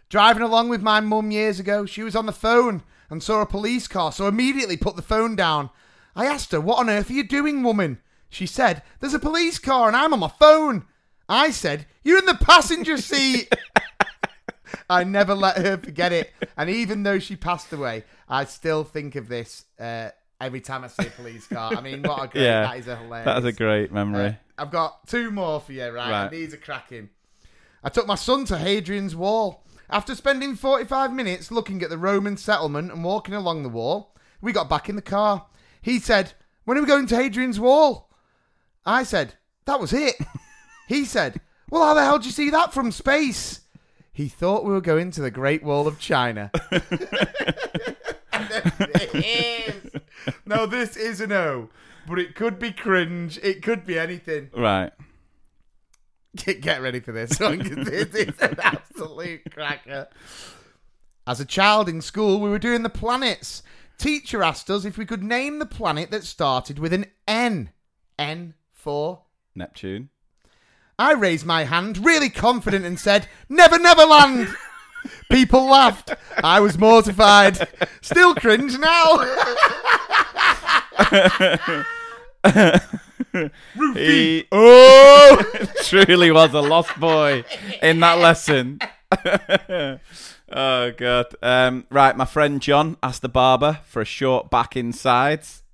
[0.09, 3.45] Driving along with my mum years ago, she was on the phone and saw a
[3.45, 5.69] police car, so immediately put the phone down.
[6.15, 7.99] I asked her, What on earth are you doing, woman?
[8.29, 10.85] She said, There's a police car and I'm on my phone.
[11.29, 13.51] I said, You're in the passenger seat.
[14.89, 16.31] I never let her forget it.
[16.57, 20.09] And even though she passed away, I still think of this uh,
[20.43, 21.73] every time I see a police car.
[21.75, 23.25] I mean, what a great, Yeah, that is a hilarious.
[23.25, 24.25] that is a great memory.
[24.27, 26.11] Uh, I've got two more for you, right?
[26.11, 26.31] Right.
[26.31, 27.09] These are cracking.
[27.83, 29.63] I took my son to Hadrian's Wall.
[29.89, 34.51] After spending 45 minutes looking at the Roman settlement and walking along the wall, we
[34.51, 35.45] got back in the car.
[35.81, 36.33] He said,
[36.65, 38.09] When are we going to Hadrian's Wall?
[38.85, 39.35] I said,
[39.65, 40.15] That was it.
[40.87, 43.61] he said, Well, how the hell did you see that from space?
[44.11, 46.51] He thought we were going to the Great Wall of China.
[48.79, 50.01] it is.
[50.45, 51.69] No, this is an O,
[52.07, 53.37] but it could be cringe.
[53.43, 54.49] It could be anything.
[54.55, 54.91] Right.
[56.35, 60.07] Get, get ready for this one 'cause this is an absolute cracker.
[61.27, 63.61] As a child in school, we were doing the planets.
[63.97, 67.69] Teacher asked us if we could name the planet that started with an N.
[68.17, 69.21] N for.
[69.55, 70.09] Neptune.
[70.97, 74.47] I raised my hand, really confident, and said, Never, never land!
[75.29, 76.13] People laughed.
[76.43, 77.67] I was mortified.
[78.01, 79.17] Still cringe now.
[83.95, 85.43] he oh
[85.83, 87.43] truly was a lost boy
[87.81, 88.79] in that lesson.
[90.51, 91.25] oh god.
[91.41, 95.63] Um, right, my friend John asked the barber for a short back in sides.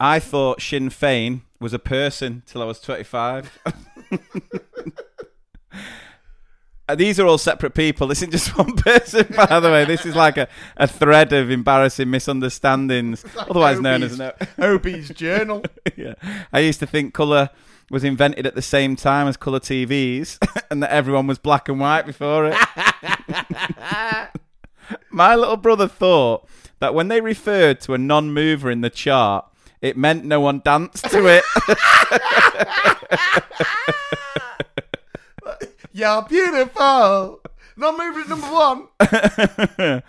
[0.00, 3.58] I thought Sinn Fein was a person till I was 25.
[6.88, 8.06] Uh, These are all separate people.
[8.06, 9.84] This isn't just one person, by the way.
[9.84, 10.48] This is like a,
[10.78, 15.62] a thread of embarrassing misunderstandings, otherwise known as an Opie's journal.
[15.96, 16.14] yeah.
[16.52, 17.50] I used to think colour
[17.90, 20.38] was invented at the same time as colour TVs
[20.70, 22.56] and that everyone was black and white before it.
[25.10, 26.48] My little brother thought
[26.78, 29.44] that when they referred to a non mover in the chart,
[29.82, 31.44] it meant no one danced to it.
[35.92, 37.40] You're beautiful.
[37.76, 38.86] Not moving at number one.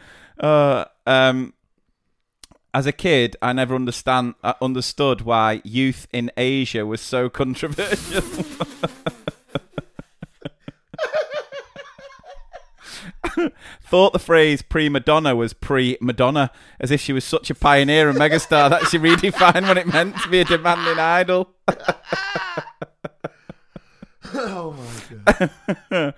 [0.40, 1.54] uh, um,
[2.74, 8.24] as a kid, I never understand uh, understood why youth in Asia was so controversial.
[13.82, 18.10] Thought the phrase prima donna was pre Madonna, as if she was such a pioneer
[18.10, 21.54] and megastar that she redefined what it meant to be a demanding idol.
[24.34, 25.50] oh my
[25.90, 26.14] god.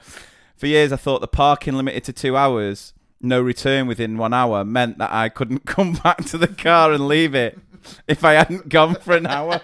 [0.56, 4.64] For years, I thought the parking limited to two hours, no return within one hour,
[4.64, 7.60] meant that I couldn't come back to the car and leave it
[8.08, 9.62] if I hadn't gone for an hour.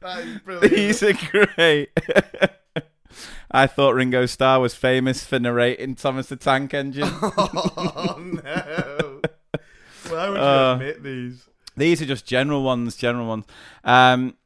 [0.00, 0.74] That is brilliant.
[0.74, 1.90] These are great.
[3.50, 7.08] I thought Ringo Starr was famous for narrating Thomas the Tank Engine.
[7.20, 9.20] Oh no.
[10.10, 11.48] Why would you Uh, admit these?
[11.76, 13.44] These are just general ones, general ones.
[13.84, 14.36] Um,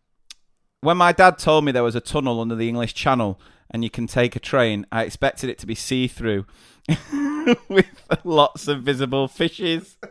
[0.81, 3.41] when my dad told me there was a tunnel under the English Channel
[3.71, 6.47] and you can take a train, I expected it to be see through
[7.69, 7.87] with
[8.25, 9.97] lots of visible fishes.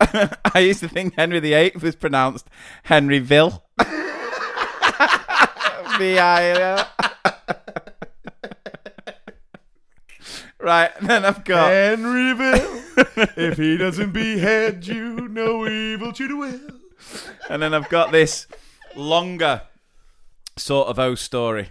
[0.00, 2.48] I used to think Henry VIII was pronounced
[2.86, 3.62] Henryville.
[6.00, 6.88] V-I-L.
[6.98, 7.12] Uh,
[10.58, 13.36] right, then I've got Henryville.
[13.36, 16.58] if he doesn't behead you, no evil tutor will.
[17.50, 18.46] And then I've got this
[18.96, 19.60] longer
[20.56, 21.68] sort of O story.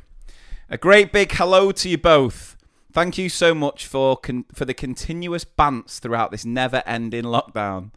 [0.70, 2.56] A great big hello to you both.
[2.94, 7.90] Thank you so much for con- for the continuous bants throughout this never-ending lockdown.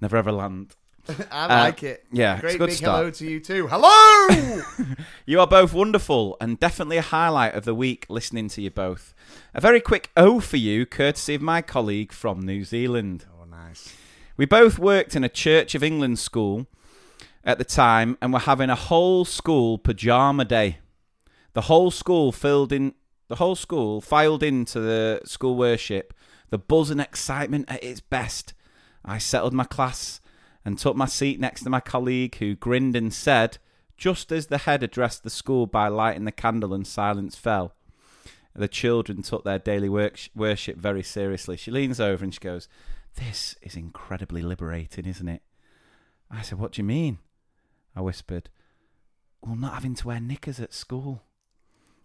[0.00, 0.76] Never ever land.
[1.30, 2.04] I Uh, like it.
[2.12, 2.96] yeah, it's Great big start.
[2.98, 3.68] hello to you too.
[3.70, 4.62] Hello!
[5.26, 9.14] You are both wonderful and definitely a highlight of the week listening to you both.
[9.54, 13.24] A very quick O for you, courtesy of my colleague from New Zealand.
[13.40, 13.94] oh, nice.
[14.36, 16.66] We both worked in a Church of England school
[17.42, 20.78] at the time and were having a whole school pajama day.
[21.54, 22.94] The whole school filled in
[23.28, 26.12] the whole school filed into the school worship,
[26.50, 28.52] the buzz and excitement at its best.
[29.04, 30.20] I settled my class
[30.64, 33.58] and took my seat next to my colleague who grinned and said,
[33.96, 37.74] just as the head addressed the school by lighting the candle and silence fell,
[38.54, 41.56] the children took their daily worship very seriously.
[41.56, 42.68] She leans over and she goes,
[43.16, 45.42] This is incredibly liberating, isn't it?
[46.30, 47.18] I said, What do you mean?
[47.96, 48.48] I whispered,
[49.42, 51.22] Well, not having to wear knickers at school.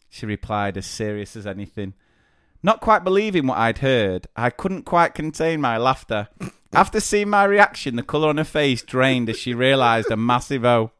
[0.10, 1.94] She replied, as serious as anything.
[2.62, 6.28] Not quite believing what I'd heard, I couldn't quite contain my laughter.
[6.74, 10.66] After seeing my reaction, the colour on her face drained as she realised a massive
[10.66, 10.92] O.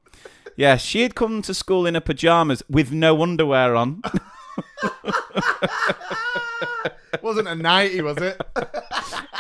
[0.56, 4.02] Yes, she had come to school in her pyjamas with no underwear on.
[7.22, 8.42] Wasn't a 90, was it?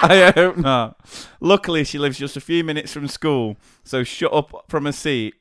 [0.01, 0.99] I hope not.
[1.39, 5.35] Luckily, she lives just a few minutes from school, so shut up from her seat.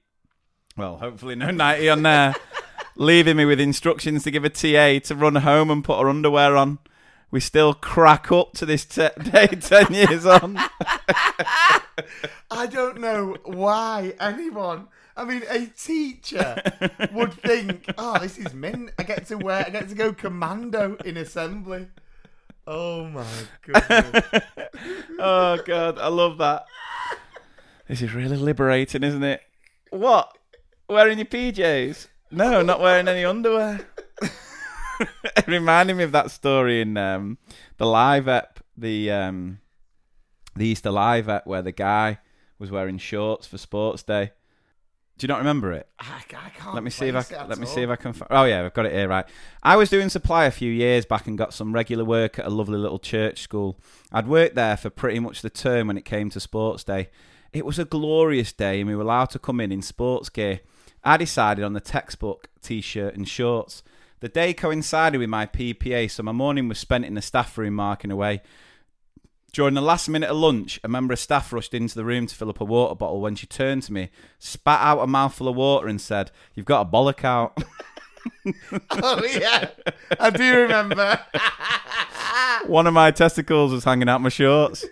[0.76, 2.34] Well, hopefully, no 90 on there.
[3.00, 6.56] Leaving me with instructions to give a TA to run home and put her underwear
[6.56, 6.80] on.
[7.30, 10.58] We still crack up to this te- day 10 years on.
[12.50, 14.88] I don't know why anyone.
[15.16, 16.60] I mean, a teacher
[17.12, 18.90] would think, "Oh, this is mint.
[18.98, 19.64] I get to wear.
[19.66, 21.88] I get to go commando in assembly."
[22.66, 23.26] Oh my
[23.62, 24.24] goodness!
[25.18, 26.66] oh, God, I love that.
[27.88, 29.40] This is really liberating, isn't it?
[29.90, 30.36] What?
[30.88, 32.08] Wearing your PJs?
[32.30, 33.80] No, not wearing any underwear.
[35.00, 37.38] it reminded me of that story in um,
[37.78, 39.60] the live ep, the um,
[40.54, 42.18] the Easter live ep, where the guy
[42.58, 44.32] was wearing shorts for Sports Day.
[45.16, 45.88] Do you not remember it?
[45.98, 46.74] I, I can't.
[46.74, 47.72] Let me see if I let me all.
[47.72, 48.14] see if I can.
[48.30, 49.08] Oh yeah, I've got it here.
[49.08, 49.26] Right.
[49.62, 52.50] I was doing supply a few years back and got some regular work at a
[52.50, 53.80] lovely little church school.
[54.12, 57.08] I'd worked there for pretty much the term when it came to sports day.
[57.52, 60.60] It was a glorious day, and we were allowed to come in in sports gear.
[61.04, 63.82] I decided on the textbook t-shirt and shorts.
[64.20, 67.74] The day coincided with my PPA, so my morning was spent in the staff room
[67.74, 68.42] marking away.
[69.52, 72.34] During the last minute of lunch, a member of staff rushed into the room to
[72.34, 73.20] fill up a water bottle.
[73.20, 76.86] When she turned to me, spat out a mouthful of water and said, "You've got
[76.86, 77.56] a bollock out."
[78.90, 79.70] Oh yeah,
[80.20, 81.18] I do remember.
[82.66, 84.84] One of my testicles was hanging out my shorts.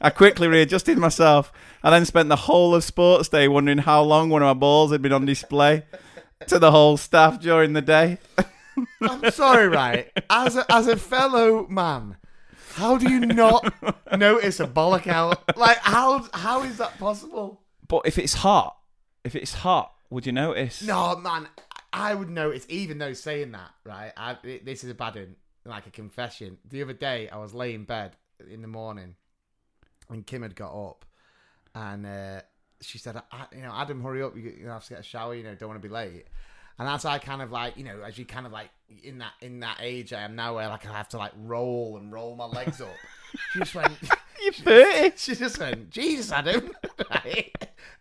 [0.00, 1.52] I quickly readjusted myself.
[1.82, 4.92] I then spent the whole of sports day wondering how long one of my balls
[4.92, 5.84] had been on display
[6.46, 8.18] to the whole staff during the day.
[9.02, 10.10] I'm sorry, right?
[10.30, 12.16] As a, as a fellow man,
[12.74, 13.72] how do you not
[14.16, 15.56] notice a bollock out?
[15.58, 17.60] Like how how is that possible?
[17.88, 18.76] But if it's hot,
[19.24, 20.82] if it's hot, would you notice?
[20.82, 21.48] No, man,
[21.92, 22.64] I would notice.
[22.68, 24.12] Even though saying that, right?
[24.16, 26.58] I, it- this is a bad one, like a confession.
[26.68, 28.16] The other day, I was laying in bed
[28.50, 29.16] in the morning,
[30.08, 31.04] and Kim had got up,
[31.74, 32.40] and uh,
[32.80, 33.20] she said,
[33.54, 34.36] "You know, Adam, hurry up!
[34.36, 35.34] You, you have to get a shower.
[35.34, 36.26] You know, don't want to be late."
[36.78, 38.70] And as I kind of like, you know, as you kind of like
[39.02, 41.96] in that in that age I am now, where like I have to like roll
[41.96, 42.88] and roll my legs up.
[43.52, 43.92] She just went,
[44.42, 45.12] "You thirty?
[45.16, 46.70] She just went, Jesus, Adam,
[47.10, 47.51] right?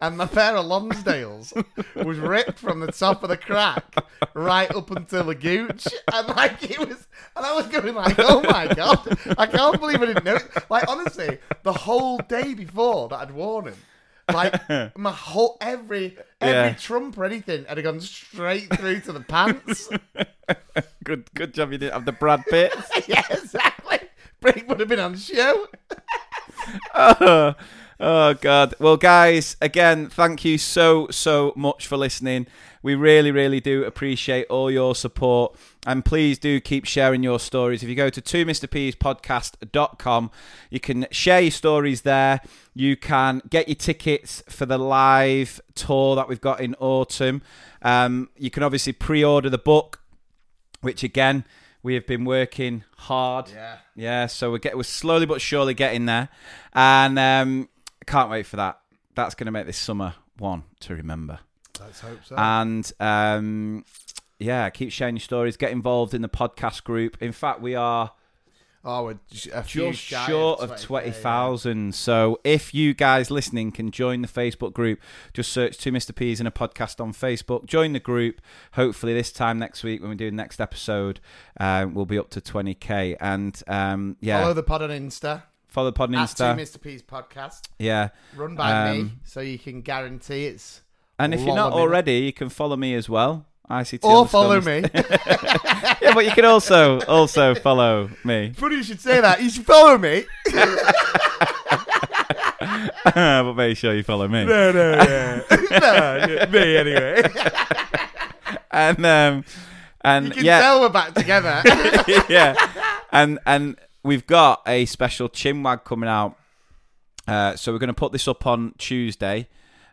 [0.01, 1.53] And my pair of Lonsdales
[1.95, 3.93] was ripped from the top of the crack
[4.33, 8.41] right up until the gooch, and like it was, and I was going like, oh
[8.41, 10.39] my god, I can't believe I didn't know.
[10.69, 13.75] Like honestly, the whole day before that I'd worn them.
[14.33, 16.73] Like my whole every every Yeah.
[16.73, 19.89] trump or anything had gone straight through to the pants.
[21.03, 22.73] good, good job you didn't have the Brad Pitt.
[23.07, 23.99] yeah, exactly.
[24.39, 25.67] Brady would have been on show.
[26.95, 27.53] oh,
[28.03, 32.47] oh god well guys again thank you so so much for listening
[32.81, 37.83] we really really do appreciate all your support and please do keep sharing your stories
[37.83, 40.31] if you go to 2 mr p's podcast.com
[40.71, 42.41] you can share your stories there
[42.73, 47.43] you can get your tickets for the live tour that we've got in autumn
[47.83, 50.01] um, you can obviously pre-order the book
[50.81, 51.45] which again
[51.83, 53.49] we have been working hard.
[53.49, 53.77] Yeah.
[53.95, 56.29] Yeah, so we're get we're slowly but surely getting there.
[56.73, 57.69] And um
[58.11, 58.79] can't wait for that.
[59.15, 61.39] That's gonna make this summer one to remember.
[61.79, 62.35] Let's hope so.
[62.37, 63.85] And um
[64.39, 67.17] yeah, keep sharing your stories, get involved in the podcast group.
[67.21, 68.11] In fact, we are
[68.83, 70.85] Oh, we're just short of 20K, yeah.
[70.87, 71.93] 20,000.
[71.93, 74.99] So if you guys listening can join the Facebook group,
[75.33, 76.15] just search Two Mr.
[76.15, 77.67] P's in a podcast on Facebook.
[77.67, 78.41] Join the group.
[78.73, 81.19] Hopefully, this time next week when we do the next episode,
[81.59, 83.17] um, we'll be up to 20k.
[83.21, 85.43] And um, yeah, Follow the pod on Insta.
[85.71, 86.55] Follow the pod on At Insta.
[86.55, 86.81] Two Mr.
[86.81, 87.61] P's podcast.
[87.79, 90.81] Yeah, Run by me, Um, so you can guarantee it's.
[91.17, 93.45] And if you're not already, you can follow me as well.
[93.69, 94.81] ICT Or underscore follow Mr.
[96.01, 98.51] yeah, but you can also also follow me.
[98.55, 99.41] Funny you should say that.
[99.41, 100.25] You should follow me.
[103.15, 104.43] but make sure you follow me.
[104.45, 105.41] No, no, yeah.
[105.79, 107.23] No, me anyway.
[108.71, 109.45] and um,
[110.01, 111.61] and You can yeah, tell we're back together.
[112.27, 112.55] yeah,
[113.11, 116.37] and and we've got a special chinwag coming out.
[117.27, 119.47] Uh, so we're going to put this up on Tuesday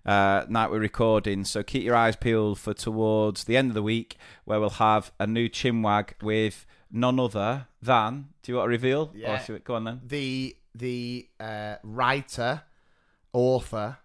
[0.07, 1.45] uh, night we're recording.
[1.45, 5.13] So keep your eyes peeled for towards the end of the week where we'll have
[5.21, 8.29] a new chinwag with none other than.
[8.43, 9.11] Do you want to reveal?
[9.13, 9.43] Or Yeah.
[9.49, 10.01] we- go on then.
[10.07, 12.63] the the uh, writer,
[13.33, 13.99] author,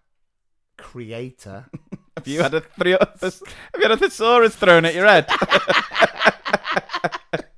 [0.76, 1.66] creator.
[2.16, 3.32] Have you had a three, have
[3.76, 5.26] you had a thesaurus thrown at your head?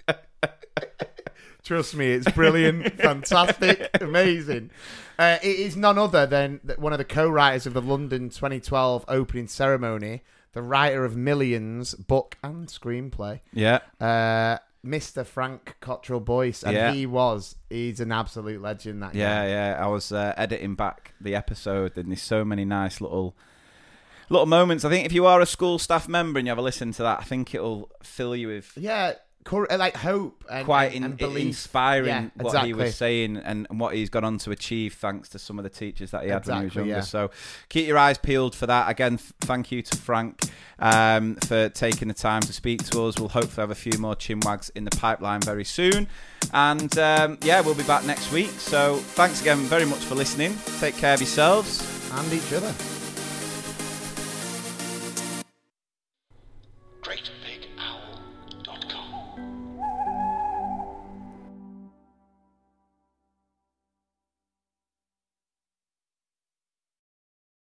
[1.66, 4.70] Trust me, it's brilliant, fantastic, amazing.
[5.18, 9.48] Uh, it is none other than one of the co-writers of the London 2012 opening
[9.48, 13.40] ceremony, the writer of Millions book and screenplay.
[13.52, 13.80] Yeah.
[14.00, 15.26] uh, Mr.
[15.26, 16.92] Frank Cottrell Boyce, and Yeah.
[16.92, 19.02] he was he's an absolute legend.
[19.02, 19.48] That Yeah, guy.
[19.48, 19.84] yeah.
[19.84, 23.34] I was uh, editing back the episode, and there's so many nice little
[24.28, 24.84] little moments.
[24.84, 27.02] I think if you are a school staff member and you have a listen to
[27.02, 29.14] that, I think it'll fill you with yeah,
[29.46, 31.46] cor- uh, like hope and quite in, and belief.
[31.46, 32.68] inspiring Yeah, what exactly.
[32.68, 35.62] he was saying and, and what he's gone on to achieve thanks to some of
[35.62, 36.90] the teachers that he had when he was younger.
[36.90, 37.00] yeah.
[37.00, 37.30] So
[37.70, 38.90] keep your eyes peeled for that.
[38.90, 40.42] Again, th- thank you to Frank
[40.78, 43.18] um, for taking the time to speak to us.
[43.18, 46.08] We'll hopefully have a few more chinwags in the pipeline very soon.
[46.52, 48.50] And um, yeah, we'll be back next week.
[48.50, 50.54] So thanks again very much for listening.
[50.80, 51.80] Take care of yourselves
[52.12, 52.74] and each other.
[57.02, 57.35] Great Big Owl